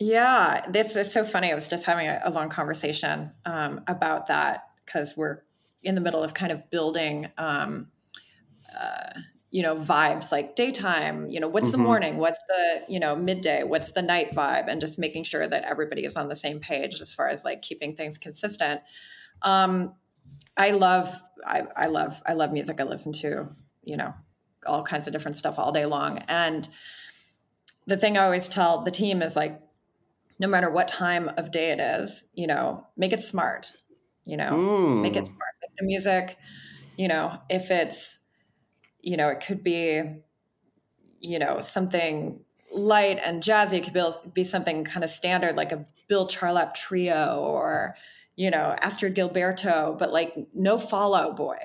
[0.03, 1.49] Yeah, this is so funny.
[1.49, 5.43] I was just having a, a long conversation um, about that because we're
[5.81, 7.87] in the middle of kind of building, um,
[8.77, 11.29] uh, you know, vibes like daytime.
[11.29, 11.83] You know, what's the Mhm.
[11.83, 12.17] morning?
[12.17, 13.63] What's the you know midday?
[13.63, 14.67] What's the night vibe?
[14.67, 17.61] And just making sure that everybody is on the same page as far as like
[17.61, 18.81] keeping things consistent.
[19.41, 19.95] Um,
[20.57, 22.81] I love, I, I love, I love music.
[22.81, 23.49] I listen to,
[23.83, 24.13] you know,
[24.65, 26.17] all kinds of different stuff all day long.
[26.27, 26.67] And
[27.87, 29.61] the thing I always tell the team is like,
[30.39, 33.71] no matter what time of day it is, you know, make it smart.
[34.25, 34.55] You know,
[35.01, 35.27] make it Mm.
[35.27, 35.53] smart.
[35.61, 36.37] Make the music,
[36.97, 38.19] you know, if it's,
[39.01, 40.01] you know, it could be,
[41.19, 42.39] you know, something
[42.71, 43.79] light and jazzy.
[43.79, 47.95] It could be, be something kind of standard, like a Bill Charlap trio or,
[48.35, 51.57] you know, Astrud Gilberto, but like no follow boy.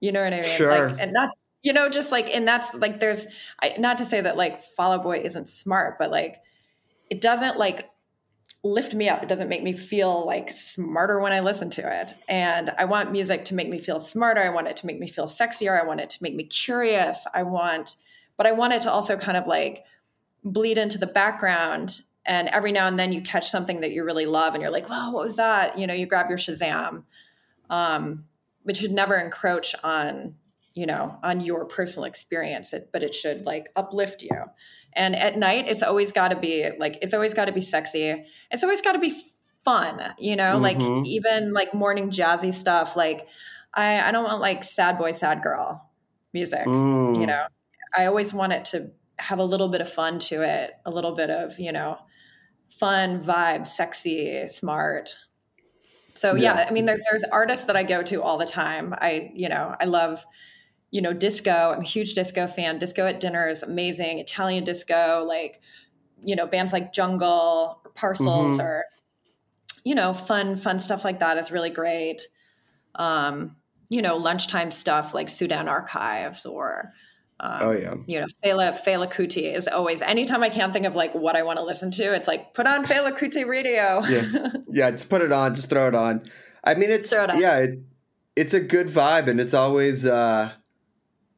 [0.00, 0.44] You know what I mean?
[0.44, 0.68] Sure.
[0.68, 3.26] Like, and that's, you know, just like, and that's like, there's,
[3.62, 6.42] I, not to say that like follow boy isn't smart, but like,
[7.10, 7.90] it doesn't like
[8.64, 9.22] lift me up.
[9.22, 12.14] It doesn't make me feel like smarter when I listen to it.
[12.28, 14.40] And I want music to make me feel smarter.
[14.40, 15.78] I want it to make me feel sexier.
[15.78, 17.26] I want it to make me curious.
[17.34, 17.96] I want,
[18.38, 19.84] but I want it to also kind of like
[20.42, 22.00] bleed into the background.
[22.24, 24.88] And every now and then you catch something that you really love and you're like,
[24.88, 25.78] wow, what was that?
[25.78, 27.04] You know, you grab your Shazam.
[27.68, 28.24] Um,
[28.64, 30.36] but should never encroach on,
[30.72, 34.44] you know, on your personal experience, it, but it should like uplift you.
[34.96, 38.24] And at night, it's always got to be like, it's always got to be sexy.
[38.50, 39.20] It's always got to be
[39.64, 40.62] fun, you know, Mhm.
[40.62, 42.96] like even like morning jazzy stuff.
[42.96, 43.26] Like,
[43.72, 45.90] I, I don't want like sad boy, sad girl
[46.32, 47.20] music, Mm.
[47.20, 47.46] you know.
[47.96, 51.14] I always want it to have a little bit of fun to it, a little
[51.14, 51.98] bit of, you know,
[52.68, 55.16] fun vibe, sexy, smart.
[56.14, 56.66] So yeah, Yeah.
[56.68, 58.94] I mean, there's there's artists that I go to all the time.
[58.98, 60.24] I you know I love
[60.94, 61.72] you know disco.
[61.74, 62.78] I'm a huge disco fan.
[62.78, 64.20] Disco at dinner is amazing.
[64.20, 65.60] Italian disco, like
[66.24, 68.64] you know bands like Jungle or Parcels Mhm.
[68.64, 68.84] or
[69.84, 72.22] you know fun fun stuff like that is really great.
[72.94, 73.56] Um,
[73.88, 76.92] you know lunchtime stuff like Sudan Archives or
[77.40, 77.94] um, Oh yeah.
[78.06, 81.42] you know, Fela Fela Kuti is always anytime I can't think of like what I
[81.42, 84.00] want to listen to, it's like put on Fela Kuti radio.
[84.08, 84.50] Yeah.
[84.70, 86.22] Yeah, just put it on, just throw it on.
[86.62, 87.78] I mean, it's it yeah, it,
[88.36, 90.06] it's a good vibe, and it's always.
[90.06, 90.52] uh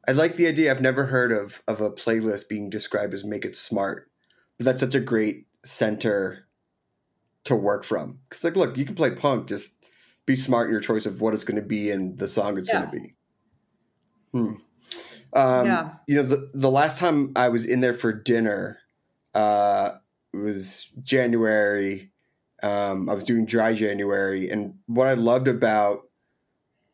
[0.09, 0.71] I like the idea.
[0.71, 4.11] I've never heard of of a playlist being described as "make it smart,"
[4.59, 6.47] but that's such a great center
[7.45, 8.19] to work from.
[8.29, 9.85] Because like, look, you can play punk, just
[10.27, 12.69] be smart in your choice of what it's going to be and the song it's
[12.69, 12.81] Yeah.
[12.87, 13.15] going to be.
[14.33, 14.55] Hmm.
[15.33, 15.95] Um, Yeah.
[16.07, 18.79] You know, the the last time I was in there for dinner,
[19.35, 19.93] uh,
[20.33, 22.11] was January.
[22.63, 26.09] Um, I was doing dry January, and what I loved about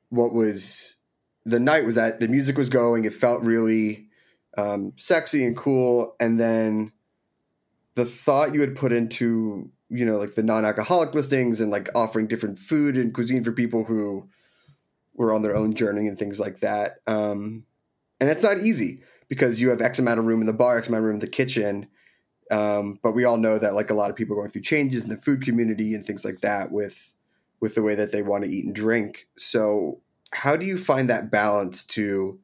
[0.09, 0.97] what was
[1.45, 3.05] the night was that the music was going.
[3.05, 4.07] It felt really
[4.57, 6.93] um, sexy and cool, and then
[7.95, 12.27] the thought you had put into you know like the non-alcoholic listings and like offering
[12.27, 14.29] different food and cuisine for people who
[15.15, 16.97] were on their own journey and things like that.
[17.07, 17.65] Um,
[18.21, 20.89] and that's not easy because you have X amount of room in the bar, X
[20.89, 21.89] amount of room in the kitchen.
[22.51, 25.05] Um, but we all know that like a lot of people are going through changes
[25.05, 27.15] in the food community and things like that with
[27.61, 29.27] with the way that they want to eat and drink.
[29.39, 30.02] So
[30.33, 32.39] how do you find that balance to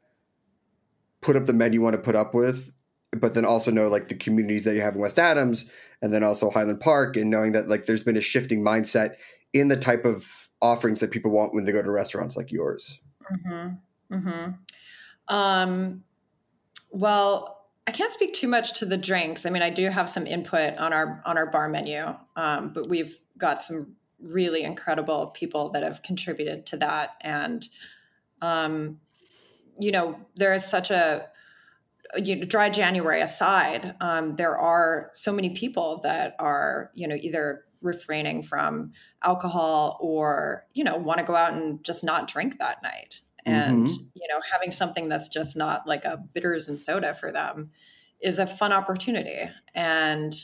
[1.20, 2.70] put up the menu you want to put up with,
[3.12, 5.70] but then also know like the communities that you have in West Adams
[6.03, 9.16] and then also Highland Park and knowing that like there's been a shifting mindset
[9.53, 13.01] in the type of offerings that people want when they go to restaurants like yours.
[13.32, 14.14] Mm-hmm.
[14.14, 14.51] Mm-hmm.
[15.34, 16.05] Um,
[16.91, 19.47] well, I can't speak too much to the drinks.
[19.47, 22.89] I mean, I do have some input on our on our bar menu, um, but
[22.89, 27.69] we've got some really incredible people that have contributed to that, and
[28.43, 29.01] um,
[29.81, 31.31] you know, there is such a
[32.16, 37.16] you know, dry January aside, um, there are so many people that are, you know,
[37.16, 38.93] either refraining from
[39.23, 43.21] alcohol or, you know, want to go out and just not drink that night.
[43.45, 44.11] And, Mhm.
[44.14, 47.71] you know, having something that's just not like a bitters and soda for them
[48.21, 49.51] is a fun opportunity.
[49.75, 50.35] And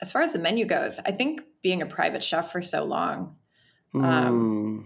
[0.00, 3.36] as far as the menu goes, I think being a private chef for so long
[4.02, 4.82] Um, Hmm.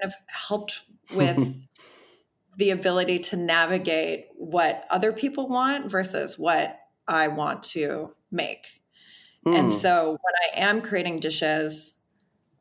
[0.00, 1.38] kind of helped with
[2.58, 8.82] the ability to navigate what other people want versus what I want to make.
[9.52, 9.70] And Hmm.
[9.70, 11.94] so when I am creating dishes,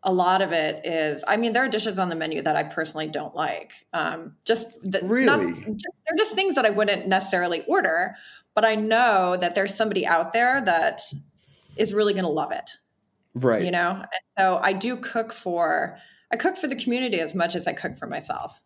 [0.03, 2.63] a lot of it is, I mean, there are dishes on the menu that I
[2.63, 3.73] personally don't like.
[3.93, 5.53] Um, just the, Really?
[5.63, 8.15] just- they're just things that I wouldn't necessarily order,
[8.55, 11.01] but I know that there's somebody out there that
[11.75, 12.69] is really going to love it
[13.33, 13.63] right.
[13.63, 15.97] you know and so i do cook for
[16.31, 18.61] i cook for the community as much as i cook for myself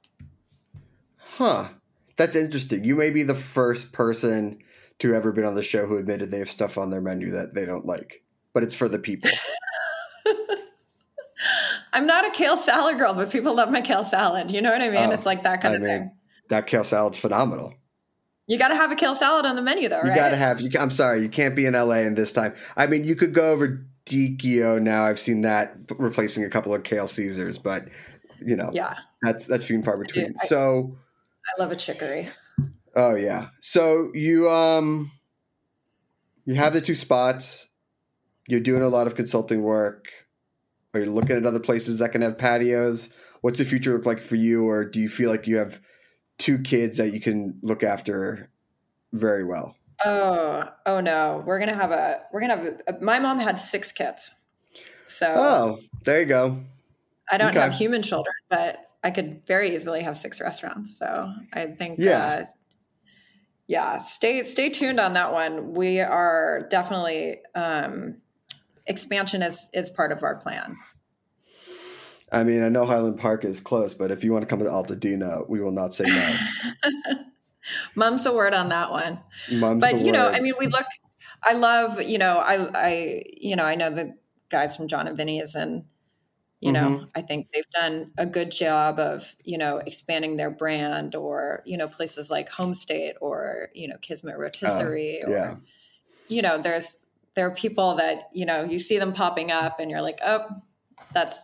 [1.40, 1.70] Huh.
[2.18, 2.84] That's interesting.
[2.84, 4.60] You may be the first person
[4.98, 7.54] to ever been on the show who admitted they have stuff on their menu that
[7.54, 9.32] they don't like, but it's for the people.
[11.94, 14.82] i'm not a kale salad girl but people love my kale salad you know what
[14.82, 16.12] i mean Oh, it's like that kind I of mean, thing
[16.50, 17.74] that kale salad's phenomenal.
[18.50, 20.60] You got to have a kale salad on the menu though You got to have.
[20.60, 22.54] You, I'm sorry, you can't be in LA in this time.
[22.76, 25.06] I mean, you could go over Dikio now.
[25.06, 27.88] I've seen that replacing a couple of kale Caesars, but
[28.46, 30.34] you know, yeah that's that's few and far between.
[30.42, 30.98] I- so,
[31.58, 32.30] i love a chicory
[32.96, 33.48] oh yeah.
[33.62, 35.12] So you um,
[36.46, 37.68] you have the two spots.
[38.48, 40.08] You're doing a lot of consulting work.
[40.94, 43.10] Are you looking at other places that can have patios?
[43.42, 45.80] What's the future look like for you, or do you feel like you have
[46.40, 48.50] two kids that you can look after
[49.14, 49.76] very well?
[50.06, 53.92] oh oh no we're gonna have a we're gonna have a, my mom had six
[53.92, 54.32] kids
[55.06, 56.58] so Oh, there you go.
[57.30, 57.60] i don't okay.
[57.60, 62.18] have human children but i could very easily have six restaurants so i think Yeah.
[62.26, 62.46] uh,
[63.68, 68.22] yeah stay stay tuned on that one we are definitely um
[68.88, 70.78] expansion is is part of our plan
[72.32, 74.66] I mean, I know Highland Park is close, but if you want to come to
[74.66, 76.36] Altadena, we will not say no.
[77.96, 79.20] mum's the word on that one
[79.52, 80.86] Mom's but you know i mean we look
[81.44, 84.16] i love you know i i you know i know the
[84.50, 85.84] guys from john and vinny's and
[86.62, 87.06] you know Mm-hmm.
[87.16, 91.78] i think they've done a good job of you know expanding their brand or you
[91.78, 95.56] know places like home state or you know kismet rotisserie or Oh, yeah.
[96.28, 96.98] you know there's
[97.36, 100.46] there are people that you know you see them popping up and you're like oh
[101.14, 101.40] that's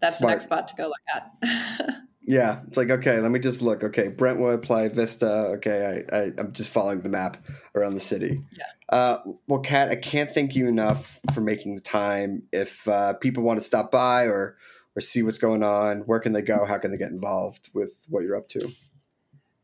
[0.00, 0.30] that's Smart.
[0.30, 1.96] the next spot to go look at
[2.30, 3.82] Yeah, it's like okay, let me just look.
[3.82, 5.28] Okay, Brentwood, Playa Vista.
[5.56, 7.38] Okay, I, I I'm just following the map
[7.74, 8.40] around the city.
[8.56, 8.64] Yeah.
[8.88, 12.44] Uh, well, Kat, I can't thank you enough for making the time.
[12.52, 14.56] If uh, people want to stop by or
[14.94, 16.64] or see what's going on, where can they go?
[16.66, 18.70] How can they get involved with what you're up to?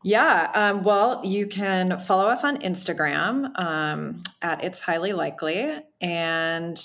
[0.03, 0.51] Yeah.
[0.53, 5.73] Um, well, you can follow us on Instagram um, at It's Highly Likely.
[6.01, 6.79] And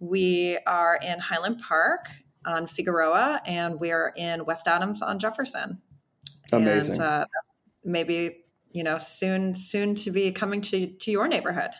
[0.00, 2.08] we are in Highland Park
[2.46, 5.78] on Figueroa, and we are in West Adams on Jefferson.
[6.52, 6.96] Amazing.
[6.96, 7.24] And uh,
[7.84, 11.70] maybe, you know, soon, soon to be coming to, to your neighborhood.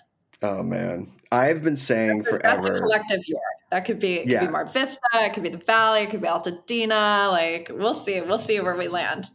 [0.43, 2.79] oh man, I've been saying That's a forever.
[2.79, 3.43] collective yard.
[3.71, 4.47] That could be, it could Yeah.
[4.47, 7.31] be Mar Vista, it could be the Valley, it could be Altadena.
[7.31, 8.21] Like, we'll see.
[8.21, 9.27] We'll see where we land.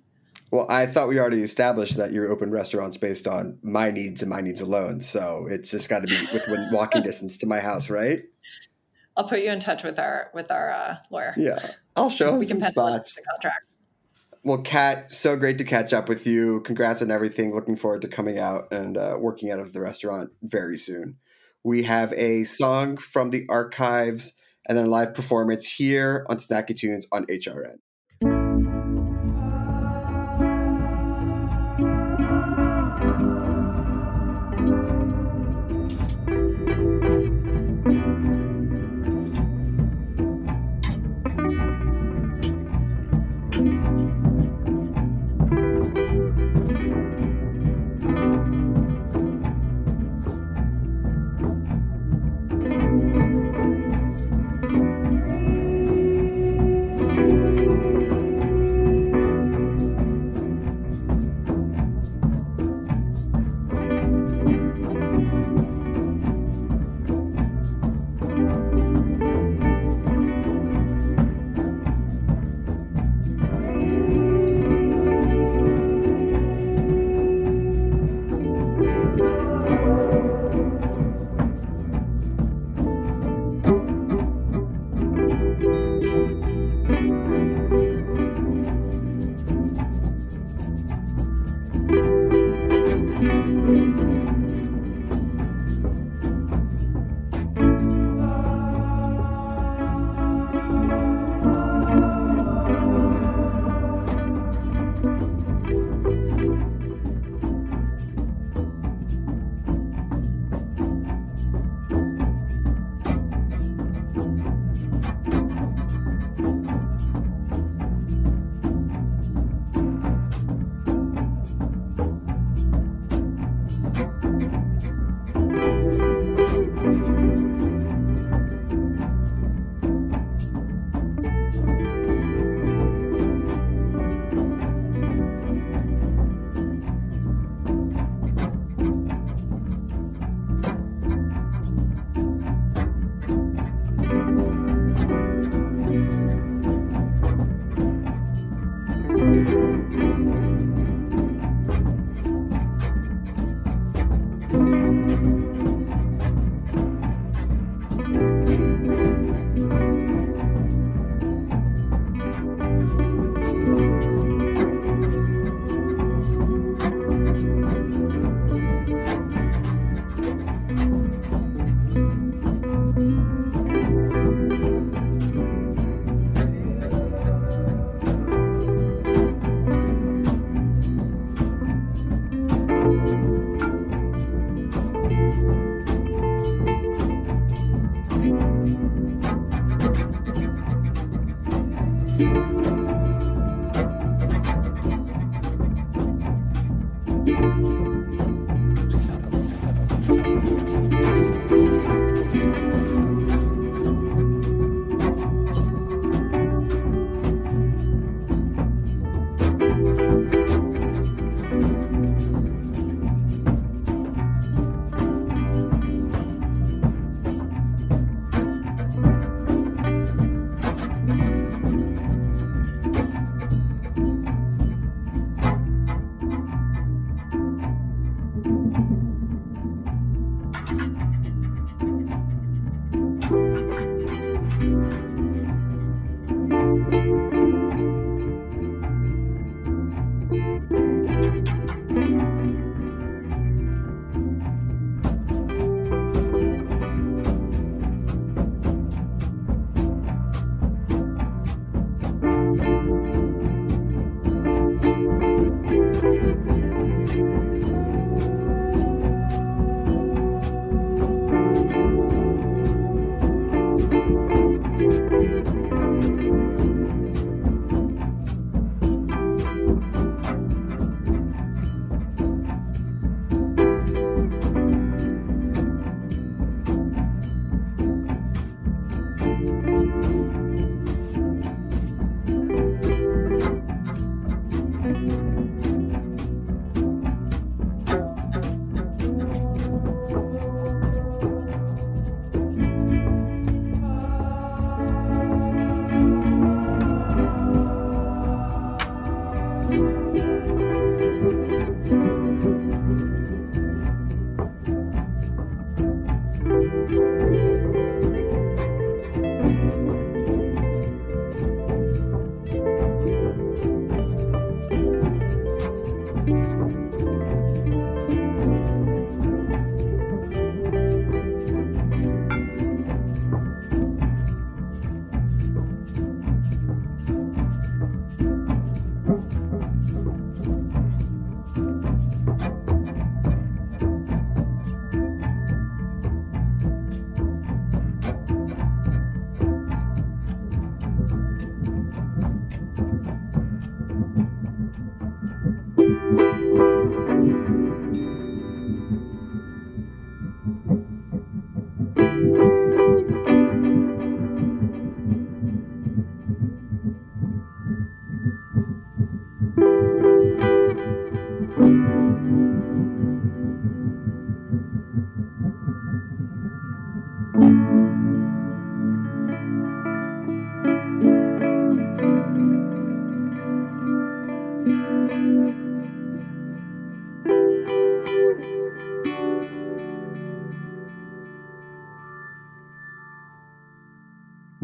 [0.51, 4.29] Well, I thought we already established that you're open restaurants based on my needs and
[4.31, 5.01] my needs alone.
[5.01, 8.21] So it's just got to be within walking distance to my house, right?
[9.19, 11.33] I'll put you in touch with our with our uh, lawyer.
[11.35, 13.15] Yeah, I'll show we some can pencil in spots.
[13.15, 13.73] the contract.
[14.45, 16.61] Well, Kat, so great to catch up with you.
[16.61, 17.53] Congrats on everything.
[17.53, 21.17] Looking forward to coming out and uh, working out of the restaurant very soon.
[21.65, 26.73] We have a song from the archives and then a live performance here on Snacky
[26.73, 27.79] Tunes on HRN.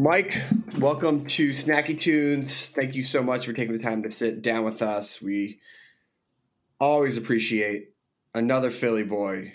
[0.08, 0.40] Mike,
[0.78, 2.68] welcome to Snacky Tunes.
[2.68, 5.20] Thank you so much for taking the time to sit down with us.
[5.20, 5.58] We
[6.78, 7.88] always appreciate
[8.32, 9.54] another Philly boy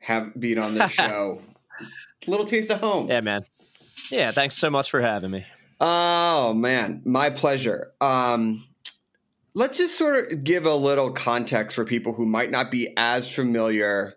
[0.00, 1.40] have being on this show.
[2.26, 3.06] Little taste of home.
[3.08, 3.44] Yeah, man.
[4.10, 5.46] Yeah, thanks so much for having me.
[5.80, 7.92] Oh man, my pleasure.
[8.00, 8.64] Um,
[9.54, 13.32] let's just sort of give a little context for people who might not be as
[13.32, 14.16] familiar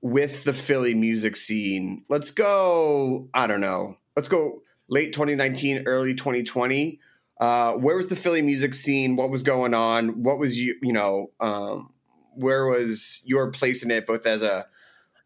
[0.00, 2.04] with the Philly music scene.
[2.08, 3.28] Let's go.
[3.32, 3.98] I don't know.
[4.16, 4.62] Let's go
[4.92, 7.00] late 2019, early 2020.
[7.40, 9.16] Uh, where was the Philly music scene?
[9.16, 10.22] What was going on?
[10.22, 10.76] What was you?
[10.82, 11.94] You know, um,
[12.34, 14.66] where was your place in it, both as a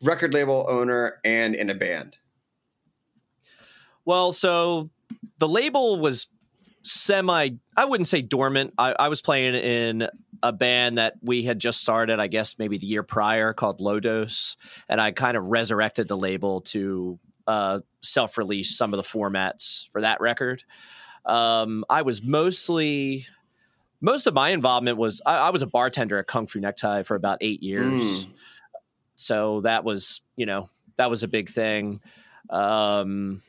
[0.02, 2.16] record label owner and in a band?
[4.04, 4.88] Well, so
[5.38, 6.28] the label was
[6.84, 8.72] semi I wouldn't say dormant.
[8.78, 10.08] I, I, was playing in
[10.42, 13.98] a band that we had just started, I guess maybe the year prior called Low
[13.98, 14.56] Dose.
[14.88, 19.88] And I kind of resurrected the label to uh, self release some of the formats
[19.92, 20.64] for that record.
[21.24, 23.26] Um, I was mostly
[24.00, 27.14] most of my involvement was I, I, was a bartender at Kung Fu Necktie for
[27.14, 28.24] about eight years.
[28.24, 28.32] Mm.
[29.16, 32.00] So that was, you know, that was a big thing.
[32.50, 33.42] Um,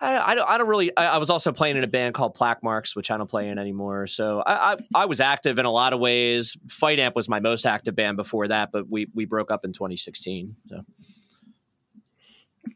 [0.00, 0.94] I, I, don't, I don't really.
[0.96, 3.48] I, I, was also playing in a band called Plaque Marks, which I don't play
[3.48, 4.06] in anymore.
[4.06, 6.56] So I, I, I, was active in a lot of ways.
[6.68, 9.72] Fight Amp was my most active band before that, but we we broke up in
[9.72, 10.56] 2016.
[10.68, 10.82] So.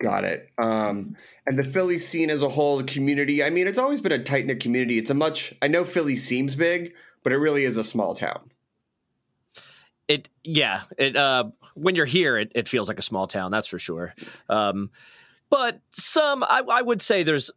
[0.03, 0.49] Got it.
[0.63, 3.45] Um, and the Philly scene as a whole, the community.
[3.45, 4.99] I mean, it's always been a tight knit community.
[4.99, 5.55] It's a much.
[5.61, 8.51] I know Philly seems big, but it really is a small town.
[10.09, 10.83] It yeah.
[10.97, 13.51] It uh, when you're here, it, it feels like a small town.
[13.51, 14.15] That's for sure.
[14.49, 14.91] Um,
[15.51, 17.51] but some I, I would say there's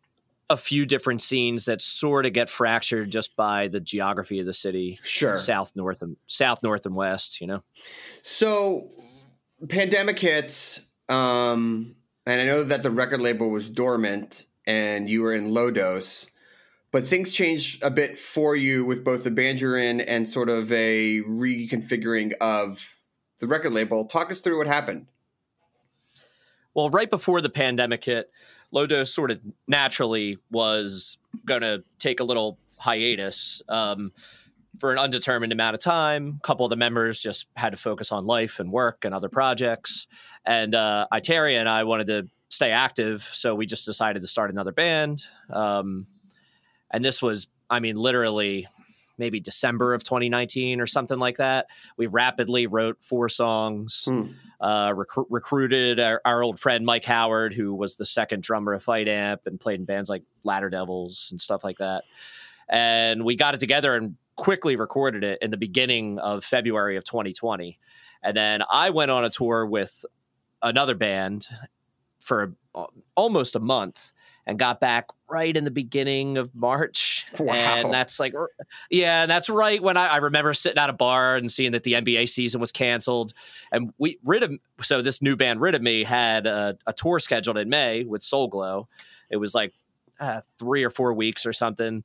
[0.50, 4.54] a few different scenes that sort of get fractured just by the geography of the
[4.54, 5.00] city.
[5.02, 5.38] Sure.
[5.38, 7.64] South, north, and south, north, and west, you know?
[8.22, 8.90] So
[9.70, 11.96] pandemic hits, um,
[12.26, 16.28] and I know that the record label was dormant and you were in low dose,
[16.92, 20.50] but things changed a bit for you with both the band you're in and sort
[20.50, 22.96] of a reconfiguring of
[23.40, 24.06] the record label.
[24.06, 25.08] Talk us through what happened.
[26.74, 28.32] Well, right before the pandemic hit,
[28.72, 34.12] Low Dose sort of naturally was going to take a little hiatus um,
[34.80, 36.40] for an undetermined amount of time.
[36.44, 39.30] A couple of the members just had to focus on life and work and other
[39.30, 40.08] projects.
[40.46, 44.52] And uh, Itaria and I wanted to stay active, so we just decided to start
[44.52, 45.24] another band.
[45.50, 46.08] Um,
[46.92, 48.68] and this was, I mean, literally
[49.18, 51.68] maybe December of 2019 or something like that.
[51.98, 54.28] We rapidly wrote four songs, hmm.
[54.60, 58.84] uh, rec- recruited our, our, old friend Mike Howard, who was the second drummer of
[58.84, 62.04] Fight Amp and played in bands like Ladder Devils and stuff like that.
[62.70, 67.04] And we got it together and quickly recorded it in the beginning of February of
[67.04, 67.80] 2020.
[68.22, 70.06] And then I went on a tour with
[70.62, 71.48] another band
[72.20, 72.56] for
[73.16, 74.12] almost a month
[74.46, 77.26] and got back right in the beginning of March.
[77.40, 77.54] Wow.
[77.54, 78.34] And that's like,
[78.90, 81.84] yeah, and that's right when I, I, remember sitting at a bar and seeing that
[81.84, 83.34] the NBA season was canceled.
[83.72, 87.20] And we, Rid of, so this new band, Rid of Me, had a, a, tour
[87.20, 88.88] scheduled in May with Soul Glo.
[89.30, 89.74] It was like
[90.20, 92.04] uh, three or four weeks or something.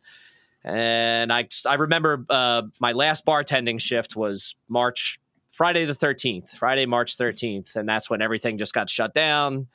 [0.68, 5.18] And I, I remember uh, my last bartending shift was March,
[5.50, 7.74] Friday the 13th, Friday, March 13th.
[7.74, 9.68] And that's when everything just got shut down.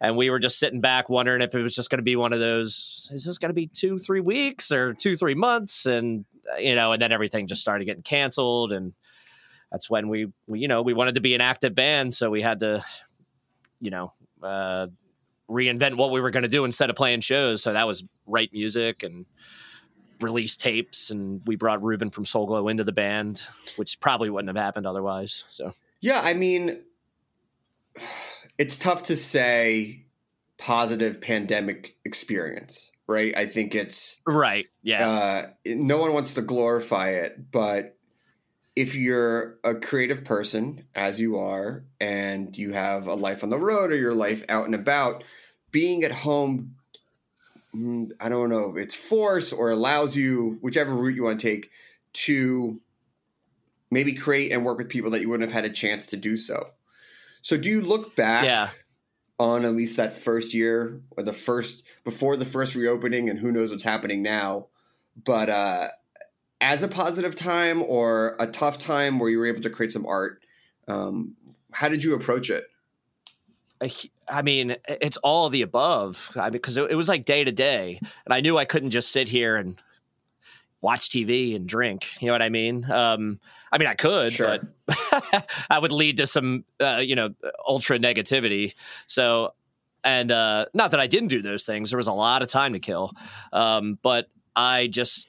[0.00, 2.32] And we were just sitting back wondering if it was just going to be one
[2.32, 5.86] of those is this going to be two three weeks or two three months?
[5.86, 6.24] And
[6.58, 8.72] you know and then everything just started getting canceled.
[8.72, 8.92] And
[9.70, 12.12] that's when we, we you know we wanted to be an active band.
[12.12, 12.84] So we had to
[13.80, 14.12] you know
[14.42, 14.88] uh,
[15.48, 17.62] reinvent what we were going to do instead of playing shows.
[17.62, 19.26] So that was write music and
[20.20, 23.46] release tapes and we brought Ruben from Soul Glo into the band
[23.76, 26.80] which probably wouldn't have happened otherwise so yeah i mean
[28.58, 30.04] it's tough to say
[30.58, 33.36] positive pandemic experience, right?
[33.36, 34.66] I think it's right.
[34.82, 35.08] Yeah.
[35.08, 37.96] Uh, no one wants to glorify it, but
[38.76, 43.58] if you're a creative person, as you are, and you have a life on the
[43.58, 45.22] road or your life out and about,
[45.70, 46.76] being at home,
[48.20, 51.70] I don't know, if it's force or allows you, whichever route you want to take,
[52.12, 52.80] to
[53.90, 56.36] maybe create and work with people that you wouldn't have had a chance to do
[56.36, 56.70] so.
[57.42, 58.70] So do you look back yeah.
[59.38, 63.52] on at least that first year or the first before the first reopening and who
[63.52, 64.66] knows what's happening now,
[65.22, 65.88] but uh,
[66.60, 70.06] as a positive time or a tough time where you were able to create some
[70.06, 70.42] art?
[70.88, 71.36] Um,
[71.72, 72.64] how did you approach it?
[74.28, 76.30] I mean, it's all the above.
[76.36, 78.90] I mean, because it, it was like day to day, and I knew I couldn't
[78.90, 79.80] just sit here and
[80.80, 82.20] watch TV and drink.
[82.20, 82.90] You know what I mean?
[82.90, 83.40] Um,
[83.72, 84.58] I mean, I could, sure.
[84.86, 87.34] but I would lead to some, uh, you know,
[87.66, 88.74] ultra negativity.
[89.06, 89.54] So
[90.04, 91.90] and uh, not that I didn't do those things.
[91.90, 93.12] There was a lot of time to kill,
[93.52, 95.26] um, but I just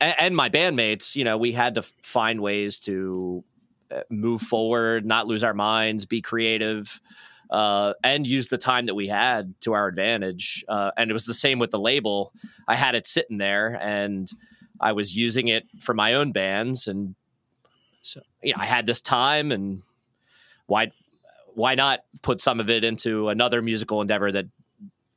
[0.00, 3.44] and, and my bandmates, you know, we had to find ways to
[3.90, 7.00] uh, move forward, not lose our minds, be creative,
[7.50, 10.64] uh, and use the time that we had to our advantage.
[10.68, 12.32] Uh, and it was the same with the label.
[12.68, 14.28] I had it sitting there, and
[14.80, 17.14] I was using it for my own bands, and
[18.02, 19.82] so yeah, I had this time, and
[20.66, 20.92] why
[21.54, 24.46] why not put some of it into another musical endeavor that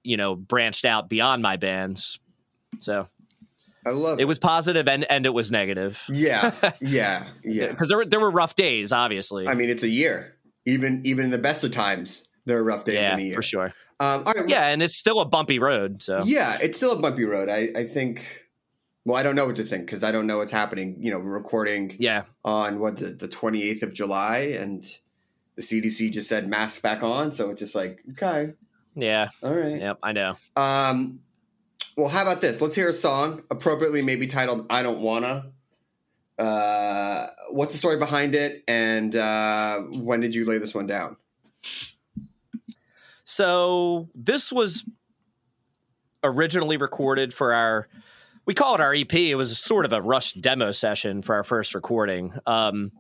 [0.04, 2.20] you know branched out beyond my bands?
[2.80, 3.08] So
[3.86, 6.02] I love it was positive and and it was negative.
[6.10, 7.68] Yeah, yeah, yeah.
[7.70, 9.48] Because there were there were rough days, obviously.
[9.48, 10.33] I mean, it's a year.
[10.66, 13.36] Even even in the best of times, there are rough days yeah, in a year
[13.36, 13.74] for sure.
[14.00, 16.02] Um, all right, Yeah, and it's still a bumpy road.
[16.02, 17.50] So yeah, it's still a bumpy road.
[17.50, 18.42] I I think.
[19.06, 20.96] Well, I don't know what to think because I don't know what's happening.
[21.02, 24.82] You know, we're recording yeah, on what the the twenty eighth of July, and
[25.56, 27.34] the CDC just said masks back on.
[27.34, 28.54] So it's just like okay,
[28.96, 29.80] yeah, all right.
[29.80, 30.00] yep.
[30.02, 30.38] I know.
[30.56, 31.20] Um,
[31.98, 32.62] well, how about this?
[32.62, 35.52] Let's hear a song appropriately, maybe titled "I Don't Wanna."
[36.38, 41.16] Uh, what's the story behind it, and uh, when did you lay this one down?
[43.24, 44.84] So this was
[46.24, 47.88] originally recorded for our
[48.46, 49.14] we call it our EP.
[49.14, 52.34] It was sort of a rushed demo session for our first recording.
[52.46, 52.92] Um,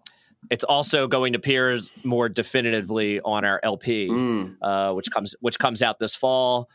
[0.50, 4.58] it's also going to appear more definitively on our LP, Mm.
[4.62, 6.70] uh, which comes which comes out this fall.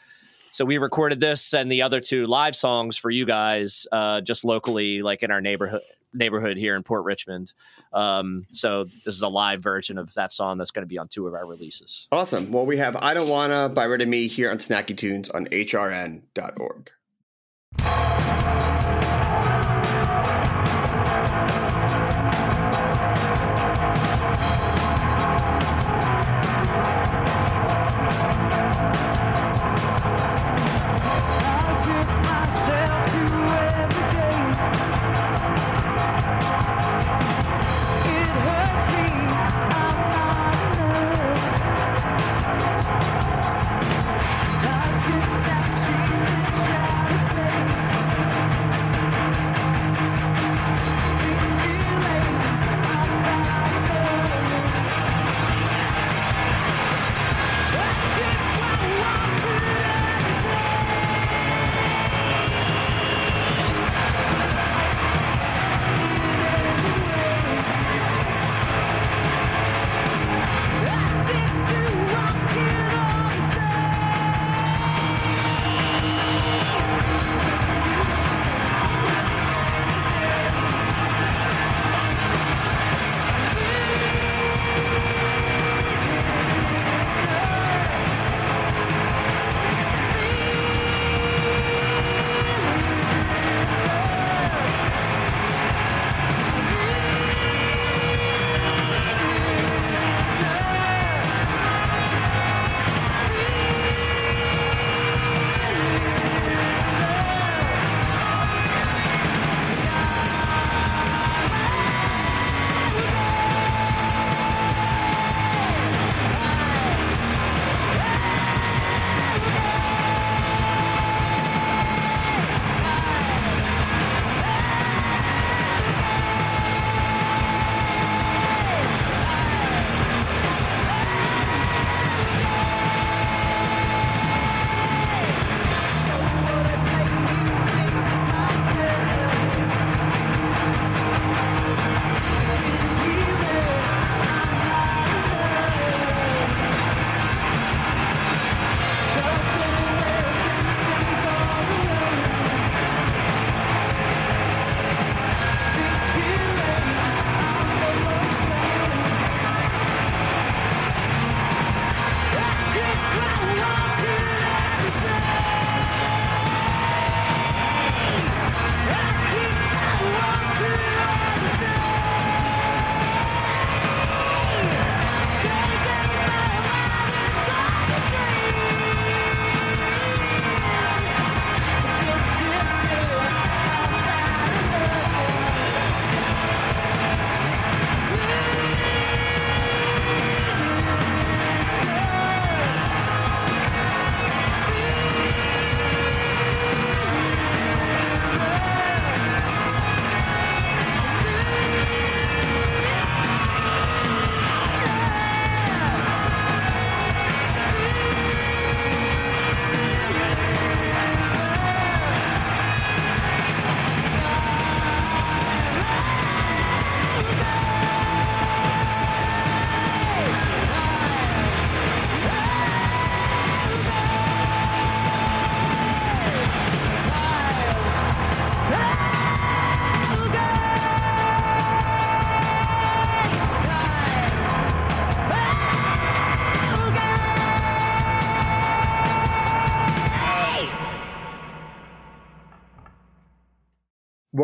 [0.51, 4.45] So we recorded this and the other two live songs for you guys, uh, just
[4.45, 5.83] locally, like in our neighborhood
[6.13, 7.53] neighborhood here in Port Richmond.
[7.93, 11.09] Um, so this is a live version of that song that's going to be on
[11.09, 12.09] two of our releases.
[12.13, 12.51] Awesome.
[12.51, 15.47] Well, we have "I Don't Wanna" by Rid of Me here on Snacky Tunes on
[15.47, 16.91] HRN.org.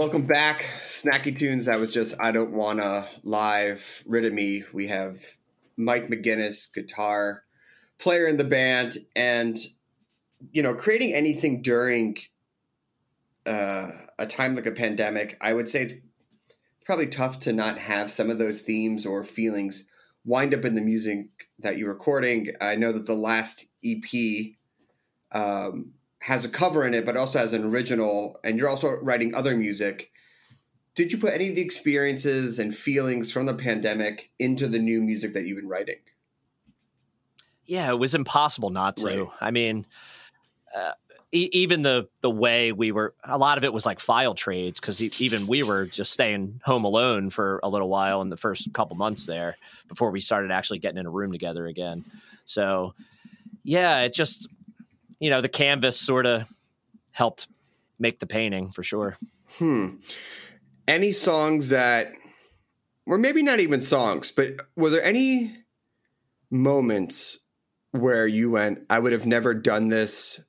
[0.04, 1.64] Welcome back, Snacky Tunes.
[1.64, 4.62] That was just I Don't Wanna Live, Rid of Me.
[4.70, 5.18] We have
[5.78, 7.44] Mike McGuiness, guitar
[7.98, 9.56] player in the band, and
[10.52, 12.18] you know, creating anything during
[13.46, 13.88] uh,
[14.18, 16.02] a time like a pandemic, I would say
[16.84, 19.88] probably tough to not have some of those themes or feelings
[20.26, 21.28] wind up in the music
[21.60, 22.48] that you're recording.
[22.60, 24.52] I know that the last EP
[25.32, 25.94] um,
[26.24, 29.54] has a cover in it, but also has an original, and you're also writing other
[29.54, 30.10] music.
[30.94, 35.02] Did you put any of the experiences and feelings from the pandemic into the new
[35.02, 35.98] music that you've been writing?
[37.66, 39.24] Yeah, it was impossible not to.
[39.24, 39.28] Right.
[39.38, 39.84] I mean,
[40.74, 40.92] uh,
[41.30, 44.80] e- even the the way we were, a lot of it was like file trades
[44.80, 48.72] because even we were just staying home alone for a little while in the first
[48.72, 49.58] couple months there
[49.88, 52.02] before we started actually getting in a room together again.
[52.46, 52.94] So,
[53.62, 54.48] yeah, it just
[55.18, 56.52] you know the canvas sort of
[57.12, 57.48] helped
[57.98, 59.16] make the painting for sure.
[59.58, 59.96] Hmm.
[60.86, 62.12] Any songs that,
[63.06, 65.56] or maybe not even songs, but were there any
[66.50, 67.38] moments
[67.92, 70.42] where you went, I would have never done this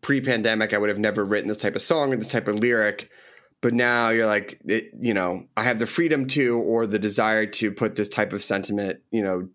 [0.00, 0.74] pre pandemic?
[0.74, 3.10] I would have never written this type of song or this type of lyric.
[3.60, 7.44] But now you're like, it, you know, I have the freedom to or the desire
[7.46, 9.48] to put this type of sentiment, you know,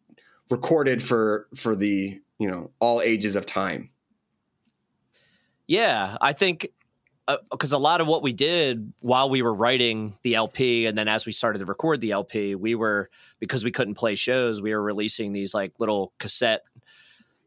[0.52, 3.90] recorded for for the you know all ages of time.
[5.68, 6.68] Yeah, I think
[7.50, 11.08] because a lot of what we did while we were writing the LP, and then
[11.08, 13.10] as we started to record the LP, we were
[13.40, 16.64] because we couldn't play shows, we were releasing these like little cassette,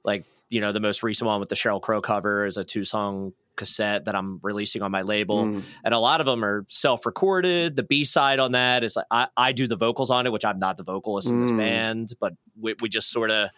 [0.04, 2.84] like you know the most recent one with the Sheryl Crow cover is a two
[2.84, 5.62] song cassette that I'm releasing on my label, Mm.
[5.84, 7.76] and a lot of them are self recorded.
[7.76, 10.44] The B side on that is like I, I do the vocals on it, which
[10.44, 11.56] I'm not the vocalist in this Mm.
[11.58, 13.50] band, but we, we just sort of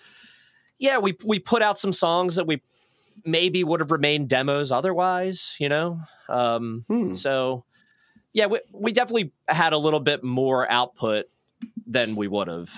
[0.79, 2.61] yeah we we put out some songs that we
[3.25, 6.01] maybe would have remained demos otherwise, you know.
[6.29, 7.13] Um, Hmm.
[7.15, 7.65] so
[8.33, 11.27] yeah, we we definitely had a little bit more output
[11.87, 12.71] than we would have.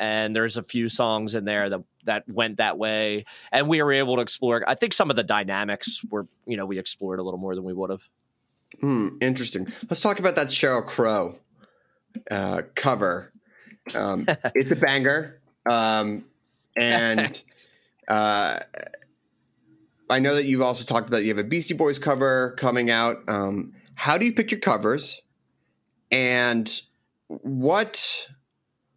[0.00, 3.92] And there's a few songs in there that that went that way, and we were
[3.92, 4.62] able to explore.
[4.66, 7.64] I think some of the dynamics were, you know, we explored a little more than
[7.64, 8.08] we would have.
[8.80, 9.66] Hmm, interesting.
[9.90, 11.34] Let's talk about that Sheryl Crow
[12.30, 13.32] uh, cover.
[13.94, 16.24] Um, it's a banger, um,
[16.76, 17.42] and
[18.08, 18.60] uh,
[20.10, 23.18] I know that you've also talked about you have a Beastie Boys cover coming out.
[23.28, 25.22] Um, how do you pick your covers,
[26.10, 26.70] and
[27.26, 28.28] what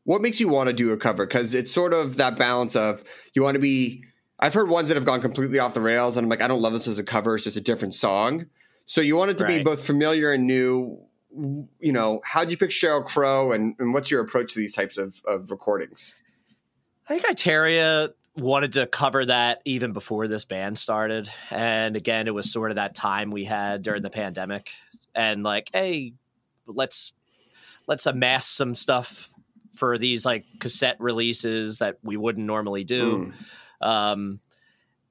[0.04, 1.26] what makes you want to do a cover?
[1.26, 3.04] Because it's sort of that balance of
[3.34, 4.04] you want to be.
[4.40, 6.62] I've heard ones that have gone completely off the rails, and I'm like, I don't
[6.62, 7.36] love this as a cover.
[7.36, 8.48] It's just a different song.
[8.88, 11.00] So you want it to be both familiar and new.
[11.34, 14.98] You know, how'd you pick Sheryl Crow, and, and what's your approach to these types
[14.98, 16.16] of, of recordings?
[17.08, 21.30] I think Itaria wanted to cover that even before this band started.
[21.50, 24.72] And again, it was sort of that time we had during the pandemic.
[25.14, 26.14] And like, hey,
[26.66, 27.14] let's
[27.88, 29.30] let's amass some stuff
[29.74, 33.34] for these like cassette releases that we wouldn't normally do.
[33.82, 33.88] Mm.
[33.88, 34.40] Um,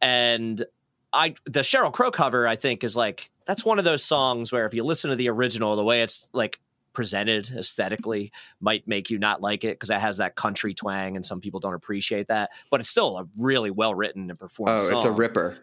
[0.00, 0.64] and
[1.12, 4.66] I the Sheryl Crow cover, I think, is like that's one of those songs where
[4.66, 6.58] if you listen to the original, the way it's like
[6.92, 11.24] presented aesthetically might make you not like it because it has that country twang and
[11.24, 12.50] some people don't appreciate that.
[12.70, 14.96] But it's still a really well written and performed Oh, song.
[14.96, 15.58] it's a ripper.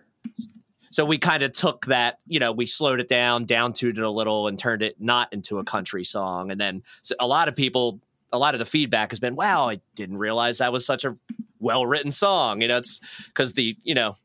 [0.91, 4.03] So we kind of took that, you know, we slowed it down, down tuned it
[4.03, 6.49] a little, and turned it not into a country song.
[6.49, 7.99] And then so a lot of people,
[8.31, 11.15] a lot of the feedback has been, "Wow, I didn't realize that was such a
[11.59, 14.15] well written song." You know, it's because the, you know,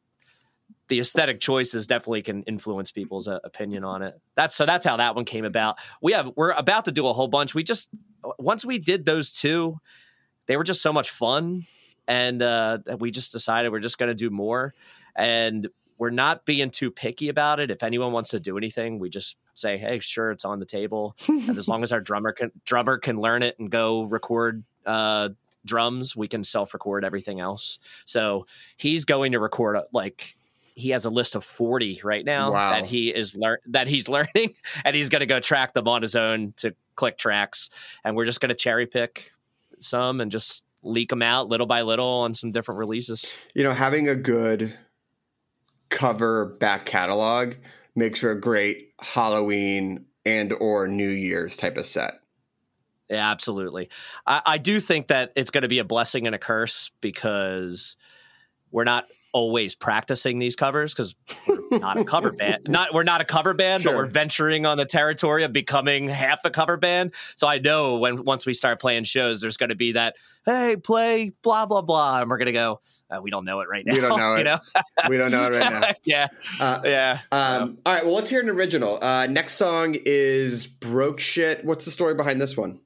[0.92, 4.20] the aesthetic choices definitely can influence people's uh, opinion on it.
[4.34, 5.78] That's so that's how that one came about.
[6.02, 7.54] We have we're about to do a whole bunch.
[7.54, 7.88] We just
[8.38, 9.78] once we did those two,
[10.44, 11.64] they were just so much fun,
[12.06, 14.74] and uh, that we just decided we're just going to do more.
[15.16, 15.66] And
[15.96, 17.70] we're not being too picky about it.
[17.70, 21.16] If anyone wants to do anything, we just say, "Hey, sure, it's on the table."
[21.26, 25.30] and as long as our drummer can drummer can learn it and go record uh,
[25.64, 27.78] drums, we can self record everything else.
[28.04, 30.36] So he's going to record uh, like
[30.74, 32.70] he has a list of 40 right now Wow.
[32.72, 34.54] that he is lear- that he's learning
[34.84, 37.68] and he's going to go track them on his own to click tracks
[38.04, 39.32] and we're just going to cherry pick
[39.80, 43.72] some and just leak them out little by little on some different releases You know,
[43.72, 44.72] having a good
[45.90, 47.54] cover back catalog
[47.94, 52.14] makes for a great Halloween and or New Year's type of set.
[53.10, 53.90] Yeah, absolutely.
[54.26, 57.96] I, I do think that it's going to be a blessing and a curse because
[58.70, 61.14] we're not always practicing these covers because
[61.46, 62.64] we're not a cover band.
[62.68, 63.92] Not we're not a cover band, Sure.
[63.92, 67.12] but we're venturing on the territory of becoming half a cover band.
[67.36, 70.76] So I know when once we start playing shows, there's going to be that hey,
[70.76, 72.80] play blah blah blah, and we're going to go.
[73.10, 73.94] Uh, we don't know it right now.
[73.94, 74.44] We don't know you it.
[74.44, 74.58] know?
[75.08, 75.92] We don't know it right now.
[76.04, 76.28] yeah,
[76.60, 77.18] Uh, yeah.
[77.32, 78.98] Um, all right, well, let's hear an original.
[79.02, 81.64] Uh, next song is Broke Shit.
[81.64, 82.80] What's the story behind this one?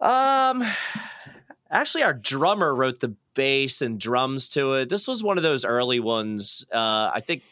[0.00, 0.64] Um,
[1.70, 4.88] actually, our drummer wrote the bass and drums to it.
[4.88, 6.66] This was one of those early ones.
[6.74, 7.44] Uh, I think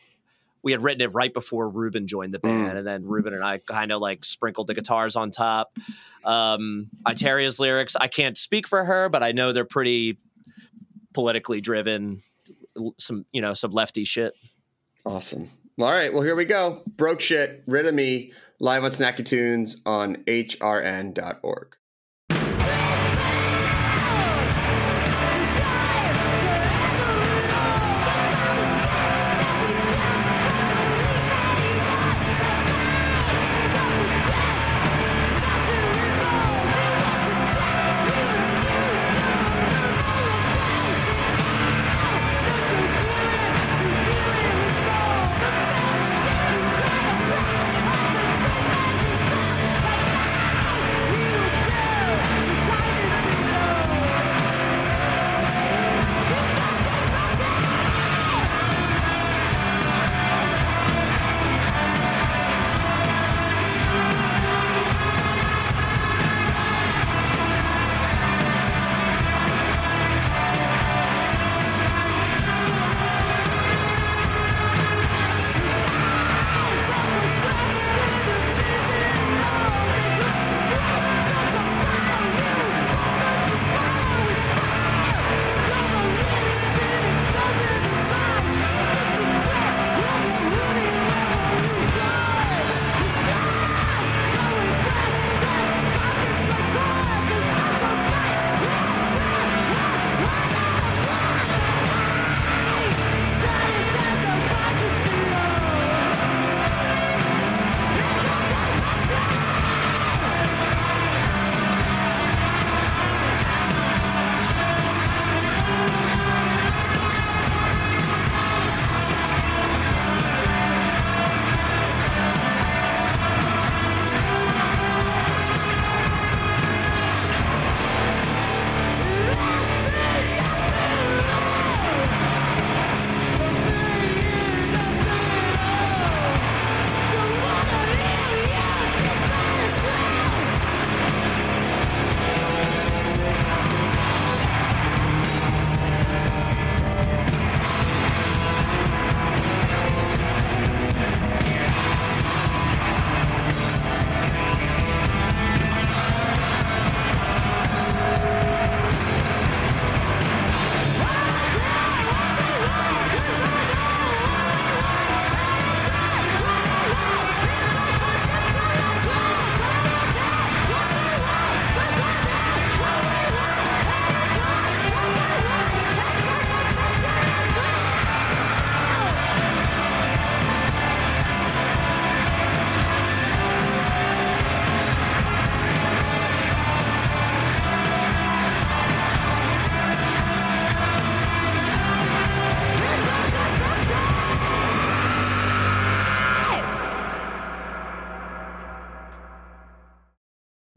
[0.65, 3.59] we had written it right before Ruben joined the band, and then Ruben and I
[3.59, 5.79] kind of like sprinkled the guitars on top.
[6.25, 10.19] Um, Itaria's lyrics, I can't speak for her, but I know they're pretty
[11.15, 12.21] politically driven.
[12.99, 14.35] Some, you know, some lefty shit.
[15.07, 15.49] Awesome.
[15.79, 16.83] All right, well, here we go.
[16.97, 21.77] Broke Shit, Rid of Me, live on Snacky Tunes on hrn.org.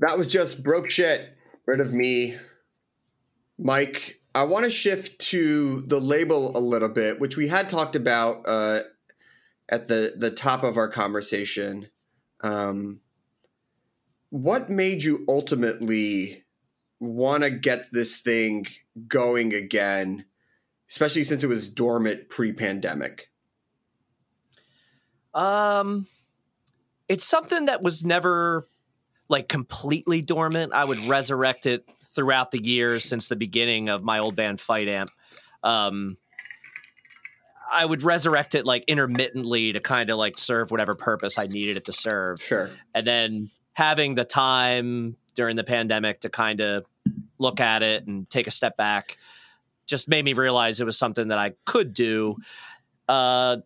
[0.09, 1.37] That was just broke shit.
[1.67, 2.35] Rid of me.
[3.59, 7.95] Mike, I want to shift to the label a little bit, which we had talked
[7.95, 8.79] about uh,
[9.69, 11.89] at the, the top of our conversation.
[12.41, 13.01] Um,
[14.31, 16.43] what made you ultimately
[16.99, 18.65] want to get this thing
[19.07, 20.25] going again,
[20.89, 23.29] especially since it was dormant pre pandemic?
[25.35, 26.07] Um,
[27.07, 28.65] it's something that was never
[29.29, 30.73] like completely dormant.
[30.73, 34.87] I would resurrect it throughout the years since the beginning of my old band Fight
[34.87, 35.11] Amp.
[35.63, 36.17] Um,
[37.71, 41.77] I would resurrect it like intermittently to kind of like serve whatever purpose I needed
[41.77, 42.41] it to serve.
[42.41, 42.69] Sure.
[42.95, 46.85] And then having the time during the pandemic to kind of
[47.37, 49.17] look at it and take a step back
[49.85, 52.37] just made me realize it was something that I could do.
[53.07, 53.57] Uh,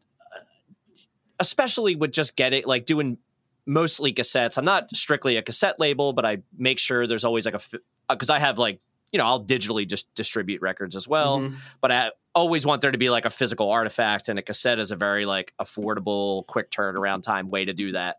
[1.40, 3.18] especially with just getting like doing
[3.66, 4.58] mostly cassettes.
[4.58, 7.62] I'm not strictly a cassette label, but I make sure there's always like a
[8.10, 8.80] because I have like
[9.12, 11.40] you know I'll digitally just distribute records as well.
[11.40, 11.56] Mhm.
[11.82, 14.92] But I always want there to be like a physical artifact and a cassette is
[14.92, 18.18] a very like affordable quick turnaround time way to do that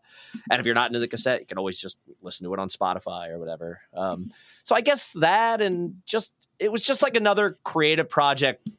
[0.49, 2.69] and if you're not into the cassette you can always just listen to it on
[2.69, 4.31] spotify or whatever um,
[4.63, 8.69] so i guess that and just it was just like another creative project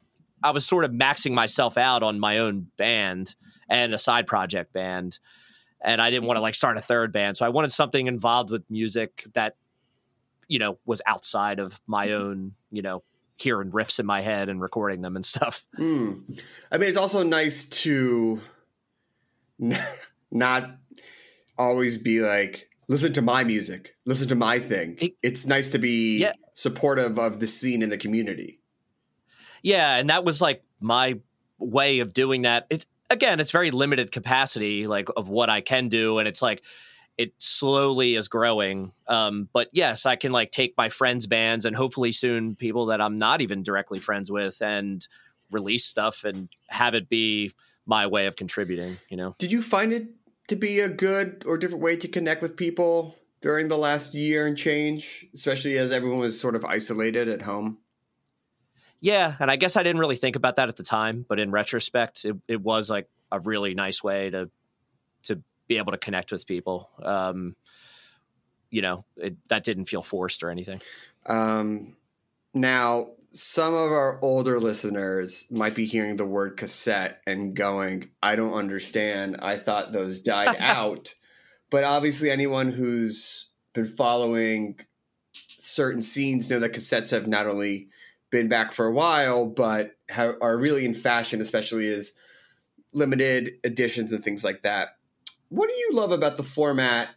[0.43, 3.35] i was sort of maxing myself out on my own band
[3.69, 5.19] and a side project band
[5.81, 8.49] and i didn't want to like start a third band so i wanted something involved
[8.51, 9.55] with music that
[10.47, 13.03] you know was outside of my own you know
[13.39, 15.63] hearing riffs in my head and recording them and stuff.
[15.77, 16.41] Mm.
[16.71, 18.41] I mean, it's also nice to
[20.31, 20.71] not
[21.57, 24.97] always be like, listen to my music, listen to my thing.
[25.21, 26.33] It's nice to be Yeah.
[26.55, 28.59] supportive of the scene in the community.
[29.61, 31.19] Yeah, and that was like my
[31.59, 32.67] way of doing that.
[32.71, 36.63] It's again, it's very limited capacity, like of what I can do, and it's like
[37.17, 38.91] it slowly is growing.
[39.07, 43.01] Um, but yes, I can like take my friends' bands and hopefully soon people that
[43.01, 45.05] I'm not even directly friends with and
[45.51, 47.53] release stuff and have it be
[47.85, 48.97] my way of contributing.
[49.09, 49.35] You know.
[49.37, 50.07] Did you find it
[50.47, 54.47] to be a good or different way to connect with people during the last year
[54.47, 57.79] and change, especially as everyone was sort of isolated at home?
[58.99, 61.51] Yeah, and I guess I didn't really think about that at the time, but in
[61.51, 64.49] retrospect, it, it was like a really nice way to
[65.23, 66.89] to be able to connect with people.
[67.01, 67.55] Um,
[68.69, 70.81] you know, it, that didn't feel forced or anything.
[71.25, 71.95] Um,
[72.53, 78.35] now, some of our older listeners might be hearing the word cassette and going, I
[78.35, 79.37] don't understand.
[79.41, 81.13] I thought those died out.
[81.69, 84.79] But obviously, anyone who's been following
[85.59, 87.89] certain scenes know that cassettes have not only
[88.29, 92.13] been back for a while, but have, are really in fashion, especially as
[92.93, 94.89] limited editions and things like that.
[95.49, 97.09] What do you love about the format?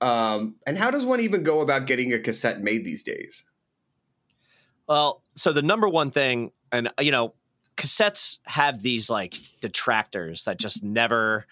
[0.00, 3.44] Um, and how does one even go about getting a cassette made these days?
[4.88, 7.34] Well, so the number one thing, and you know,
[7.76, 11.46] cassettes have these like detractors that just never.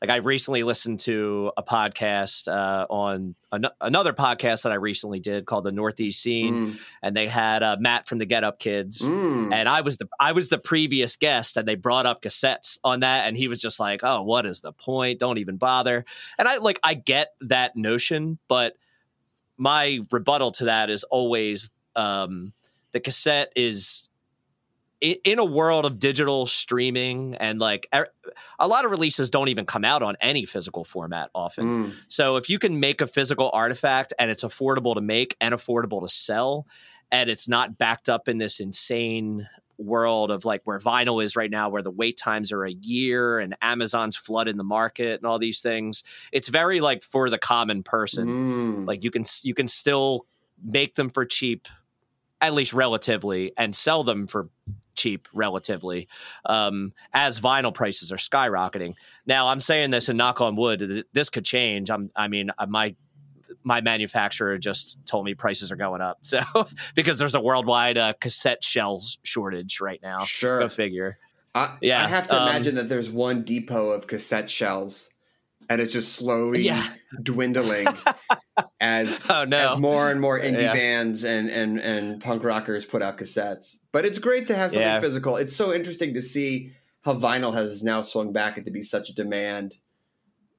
[0.00, 5.20] Like I recently listened to a podcast uh, on an- another podcast that I recently
[5.20, 8.58] did called the Northeast Scene, Mm, and they had uh, Matt from the Get Up
[8.58, 9.52] Kids, mm.
[9.52, 13.00] and I was the I was the previous guest, and they brought up cassettes on
[13.00, 15.20] that, and he was just like, "Oh, what is the point?
[15.20, 16.04] Don't even bother."
[16.38, 18.76] And I like I get that notion, but
[19.58, 22.52] my rebuttal to that is always um,
[22.92, 24.08] the cassette is
[25.00, 28.08] in a world of digital streaming and like er-
[28.58, 31.64] a lot of releases don't even come out on any physical format often.
[31.64, 31.94] Mm.
[32.08, 36.02] So if you can make a physical artifact and it's affordable to make and affordable
[36.02, 36.66] to sell,
[37.10, 39.48] and it's not backed up in this insane
[39.78, 43.38] world of like where vinyl is right now, where the wait times are a year
[43.38, 47.82] and Amazon's flooding the market and all these things, it's very like for the common
[47.82, 48.28] person.
[48.28, 48.86] Mm.
[48.86, 50.26] Like you can you can still
[50.62, 51.66] make them for cheap,
[52.40, 54.48] at least relatively, and sell them for
[54.94, 56.08] cheap relatively
[56.44, 58.94] um, as vinyl prices are skyrocketing.
[59.26, 61.90] Now, I'm saying this and knock on wood, this could change.
[61.90, 62.94] I'm, I mean, uh, my
[63.62, 66.40] my manufacturer just told me prices are going up, so
[66.94, 70.20] because there's a worldwide uh, cassette shells shortage right now.
[70.20, 70.60] Sure.
[70.60, 71.18] Go figure.
[71.54, 75.10] I, Yeah, I have to um, imagine that there's one depot of cassette shells,
[75.70, 76.86] and it's just slowly Yeah.
[77.22, 77.86] dwindling
[78.80, 79.56] as Oh no.
[79.74, 80.74] as more and more indie Yeah.
[80.74, 83.76] bands and and and punk rockers put out cassettes.
[83.92, 85.00] But it's great to have something Yeah.
[85.00, 85.36] physical.
[85.36, 86.72] It's so interesting to see
[87.02, 89.76] how vinyl has now swung back into be such a demand.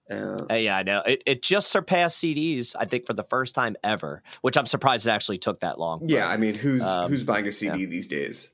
[0.09, 1.01] Uh, Uh, yeah, I know.
[1.05, 5.07] It, it just surpassed CDs, I think, for the first time ever, which I'm surprised
[5.07, 6.01] it actually took that long.
[6.07, 8.49] yeah, I mean, who's um, who's buying a CD these days?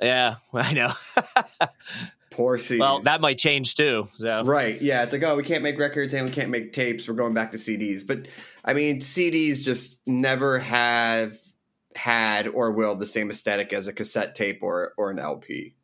[0.00, 0.92] Yeah, I know.
[2.78, 4.08] Well, that might change too.
[4.18, 4.42] So.
[4.44, 4.80] Right.
[4.80, 5.02] Yeah.
[5.02, 7.08] It's like, oh, we can't make records and we can't make tapes.
[7.08, 8.06] We're going back to CDs.
[8.06, 8.26] But
[8.64, 11.36] I mean, CDs just never have
[11.94, 15.74] had or will the same aesthetic as a cassette tape or or an LP.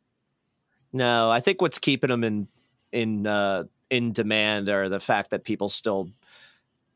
[0.93, 2.47] No, I think what's keeping them in
[2.91, 6.09] in uh, in demand are the fact that people still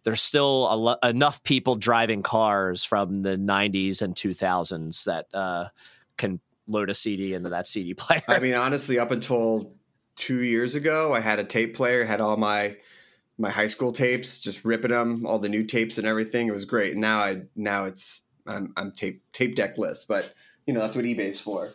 [0.03, 5.67] there's still a lo- enough people driving cars from the 90s and 2000s that uh,
[6.17, 8.21] can load a CD into that CD player.
[8.27, 9.73] I mean, honestly, up until
[10.15, 12.77] two years ago, I had a tape player, had all my
[13.37, 16.47] my high school tapes, just ripping them, all the new tapes and everything.
[16.47, 16.91] It was great.
[16.91, 20.33] And Now I now it's I'm I'm tape tape deckless, but
[20.65, 21.69] you know that's what eBay's for.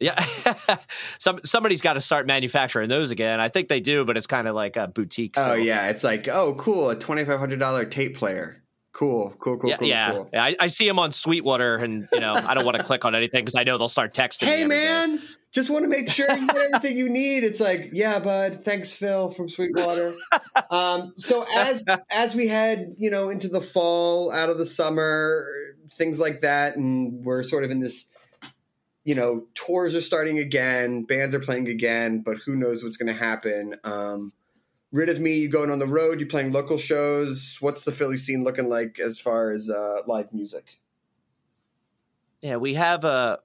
[0.00, 0.22] yeah,
[1.18, 3.38] some somebody's got to start manufacturing those again.
[3.40, 5.34] I think they do, but it's kind of like a boutique.
[5.36, 8.59] Oh yeah, it's like oh cool, a twenty five hundred dollar tape player.
[8.92, 10.10] Cool, cool, cool, yeah, cool, yeah.
[10.10, 10.30] cool.
[10.34, 13.14] I, I see them on Sweetwater, and you know, I don't want to click on
[13.14, 14.46] anything because I know they'll start texting.
[14.46, 14.84] Hey every day.
[14.84, 15.20] man,
[15.52, 17.44] just want to make sure you get everything you need.
[17.44, 18.64] It's like, yeah, bud.
[18.64, 20.14] Thanks, Phil from Sweetwater.
[20.70, 25.46] um, so as as we head, you know, into the fall, out of the summer,
[25.92, 28.10] things like that, and we're sort of in this,
[29.04, 33.12] you know, tours are starting again, bands are playing again, but who knows what's going
[33.12, 33.76] to happen.
[33.84, 34.32] Um,
[34.92, 37.58] Rid of Me, you going on the road, you playing local shows.
[37.60, 40.64] What's the Philly scene looking like as far as uh, live music?
[42.42, 43.38] Yeah, we have a.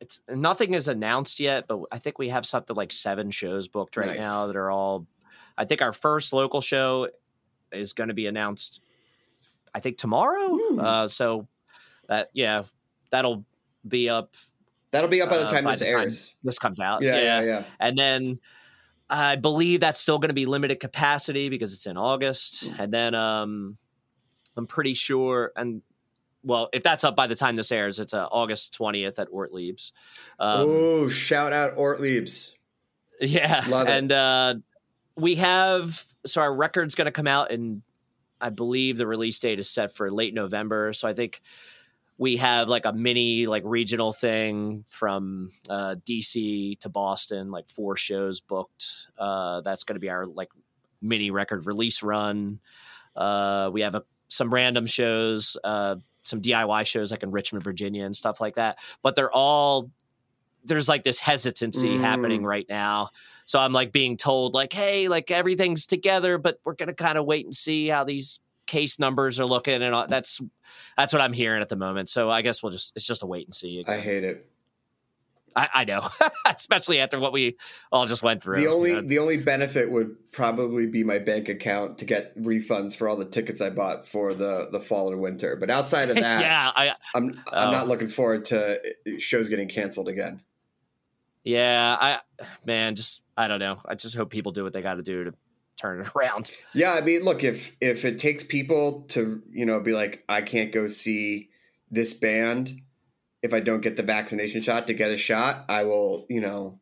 [0.00, 3.96] It's nothing is announced yet, but I think we have something like seven shows booked
[3.96, 4.20] right Nice.
[4.20, 5.06] now that are all.
[5.56, 7.08] I think our first local show
[7.72, 8.80] is going to be announced.
[9.74, 10.56] I think tomorrow.
[10.56, 10.78] Hmm.
[10.78, 11.48] Uh, so
[12.08, 12.64] that yeah,
[13.10, 13.44] that'll
[13.86, 14.34] be up.
[14.90, 16.34] That'll be up by the uh, time by this the time airs.
[16.44, 17.02] This comes out.
[17.02, 17.64] Yeah, yeah, yeah.
[17.80, 18.40] And then
[19.12, 22.64] I believe that's still going to be limited capacity because it's in August.
[22.78, 23.76] And then um,
[24.56, 25.82] I'm pretty sure, and
[26.42, 29.92] well, if that's up by the time this airs, it's uh, August 20th at Ortlieb's.
[30.38, 32.58] Um, oh, shout out Ortlieb's.
[33.20, 33.64] yeah.
[33.68, 33.90] Love it.
[33.90, 34.54] and uh,
[35.14, 37.82] we have, so our record's going to come out and
[38.40, 40.94] I believe the release date is set for late November.
[40.94, 41.42] So I think
[42.18, 47.96] we have like a mini like regional thing from uh, DC to Boston, like four
[47.96, 48.86] shows booked.
[49.18, 50.50] Uh, that's going to be our like
[51.00, 52.60] mini record release run.
[53.16, 58.04] Uh, we have a, some random shows, uh, some DIY shows like in Richmond, Virginia,
[58.04, 58.78] and stuff like that.
[59.02, 59.90] But they're all
[60.64, 62.00] there's like this hesitancy Mm.
[62.00, 63.10] happening right now.
[63.44, 67.24] So I'm like being told like, hey, like everything's together, but we're gonna kind of
[67.24, 70.40] wait and see how these case numbers are looking, and all, that's
[70.96, 72.08] that's what I'm hearing at the moment.
[72.08, 73.84] So I guess we'll just it's just a wait and see.
[73.86, 74.48] I hate it.
[75.54, 76.08] I, I know,
[76.46, 77.58] especially after what we
[77.90, 78.56] all just went through.
[78.62, 79.06] The only you know?
[79.08, 83.26] the only benefit would probably be my bank account to get refunds for all the
[83.26, 85.56] tickets I bought for the the fall and winter.
[85.56, 87.72] But outside of that, yeah, I I'm I'm Oh.
[87.72, 90.40] not looking forward to uh, shows getting canceled again.
[91.44, 92.20] yeah, I
[92.64, 93.78] man, just I don't know.
[93.84, 95.34] I just hope people do what they got to do to
[95.76, 96.50] turn it around.
[96.74, 100.42] Yeah, I mean, look if if it takes people to you know be like, I
[100.42, 101.50] can't go see
[101.90, 102.80] this band
[103.42, 106.26] if I don't get the vaccination shot to get a shot, I will.
[106.28, 106.80] You know,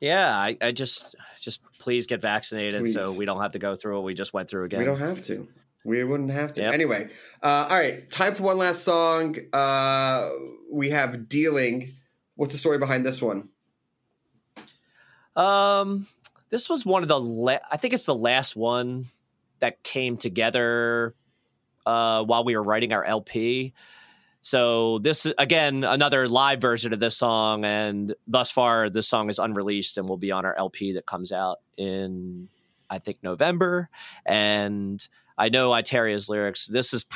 [0.00, 3.96] Yeah, I, I just just please get vaccinated so we don't have to go through
[3.96, 4.80] what we just went through again.
[4.80, 5.48] we don't have to.
[5.84, 6.62] We wouldn't have to.
[6.62, 6.74] Yep.
[6.74, 7.08] Anyway,
[7.44, 8.10] uh, all right.
[8.10, 9.36] Time for one last song.
[9.52, 10.30] Uh,
[10.70, 11.92] we have "Dealing."
[12.34, 13.48] What's the story behind this one?
[15.36, 16.06] Um,
[16.50, 19.06] this was one of the la- I think it's the last one
[19.58, 21.14] that came together
[21.84, 23.72] uh, while we were writing our LP.
[24.40, 29.38] So this again another live version of this song, and thus far this song is
[29.38, 32.48] unreleased and will be on our LP that comes out in
[32.88, 33.88] I think November.
[34.24, 35.06] And
[35.38, 36.66] I know Itaria's lyrics.
[36.66, 37.06] This is,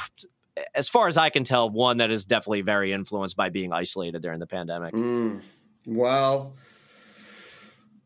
[0.74, 4.22] as far as I can tell, one that is definitely very influenced by being isolated
[4.22, 4.94] during the pandemic.
[4.94, 5.42] Mm,
[5.86, 6.54] well,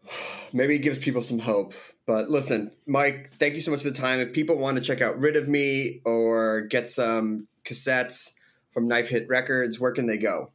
[0.52, 1.74] maybe it gives people some hope.
[2.06, 4.20] But listen, Mike, thank you so much for the time.
[4.20, 8.32] If people want to check out Rid of Me or get some cassettes
[8.72, 10.50] from Knife Hits Records, where can they go?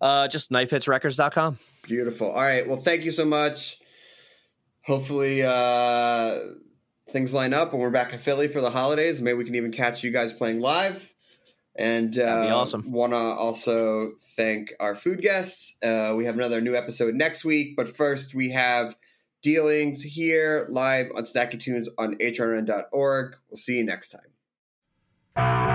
[0.00, 1.58] Uh, just knifehitsrecords.com.
[1.82, 2.30] Beautiful.
[2.30, 2.66] All right.
[2.66, 3.78] Well, thank you so much.
[4.84, 6.38] Hopefully, uh,
[7.08, 9.20] things line up when we're back in Philly for the holidays.
[9.20, 11.12] Maybe we can even catch you guys playing live.
[11.78, 12.90] And uh, awesome.
[12.90, 15.76] Want to also thank our food guests.
[15.82, 18.96] Uh, we have another new episode next week, but first we have
[19.42, 23.36] dealings here live on Snacky Tunes on hrn.org.
[23.50, 24.08] We'll see you next
[25.36, 25.65] time.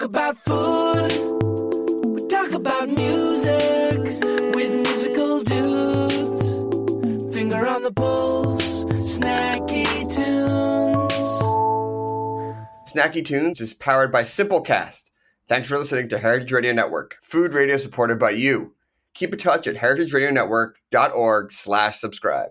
[0.00, 1.12] Talk about food.
[2.06, 3.98] We talk about music
[4.54, 7.34] with musical dudes.
[7.34, 11.12] Finger on the pulse, snacky tunes.
[12.90, 15.10] Snacky Tunes is powered by Simplecast.
[15.48, 18.74] Thanks for listening to Heritage Radio Network, food radio supported by you.
[19.14, 22.50] Keep in touch at heritageradionetwork.org slash subscribe.